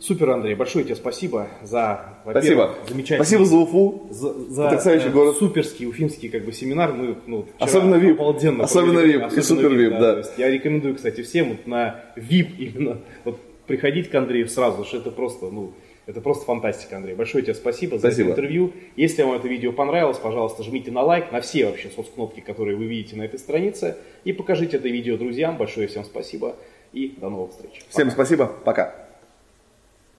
Супер, 0.00 0.30
Андрей, 0.30 0.54
большое 0.54 0.82
тебе 0.82 0.96
спасибо 0.96 1.48
за 1.62 2.14
спасибо. 2.22 2.74
замечательный... 2.88 3.16
Спасибо 3.18 3.44
за 3.44 3.56
Уфу, 3.56 4.08
за, 4.10 4.32
за 4.32 4.64
потрясающий 4.64 5.08
э, 5.08 5.12
город. 5.12 5.36
суперский 5.36 5.86
уфимский 5.86 6.30
как 6.30 6.46
бы 6.46 6.52
семинар. 6.52 6.94
Мы, 6.94 7.18
ну, 7.26 7.46
особенно 7.58 7.96
VIP. 7.96 8.12
Обалденно 8.12 8.64
особенно 8.64 9.00
VIP 9.00 9.36
и 9.36 9.42
супер 9.42 9.70
VIP, 9.70 9.90
да. 10.00 10.14
да. 10.16 10.22
Я 10.38 10.48
рекомендую, 10.50 10.94
кстати, 10.94 11.20
всем 11.20 11.50
вот 11.50 11.66
на 11.66 12.00
VIP 12.16 12.56
именно 12.56 13.00
вот, 13.26 13.38
приходить 13.66 14.08
к 14.08 14.14
Андрею 14.14 14.48
сразу, 14.48 14.84
что 14.84 14.96
это 14.96 15.10
просто, 15.10 15.50
ну, 15.50 15.74
это 16.10 16.20
просто 16.20 16.44
фантастика, 16.44 16.96
Андрей. 16.96 17.14
Большое 17.14 17.42
тебе 17.44 17.54
спасибо, 17.54 17.98
спасибо. 17.98 18.14
за 18.14 18.22
это 18.22 18.30
интервью. 18.32 18.72
Если 18.96 19.22
вам 19.22 19.34
это 19.34 19.48
видео 19.48 19.72
понравилось, 19.72 20.18
пожалуйста, 20.18 20.62
жмите 20.62 20.90
на 20.90 21.02
лайк, 21.02 21.32
на 21.32 21.40
все 21.40 21.66
вообще 21.66 21.88
соцкнопки, 21.88 22.40
которые 22.40 22.76
вы 22.76 22.86
видите 22.86 23.16
на 23.16 23.22
этой 23.22 23.38
странице, 23.38 23.96
и 24.24 24.32
покажите 24.32 24.76
это 24.76 24.88
видео 24.88 25.16
друзьям. 25.16 25.56
Большое 25.56 25.88
всем 25.88 26.04
спасибо 26.04 26.56
и 26.92 27.14
до 27.16 27.30
новых 27.30 27.52
встреч. 27.52 27.82
Всем 27.88 28.10
спасибо, 28.10 28.46
пока. 28.46 29.09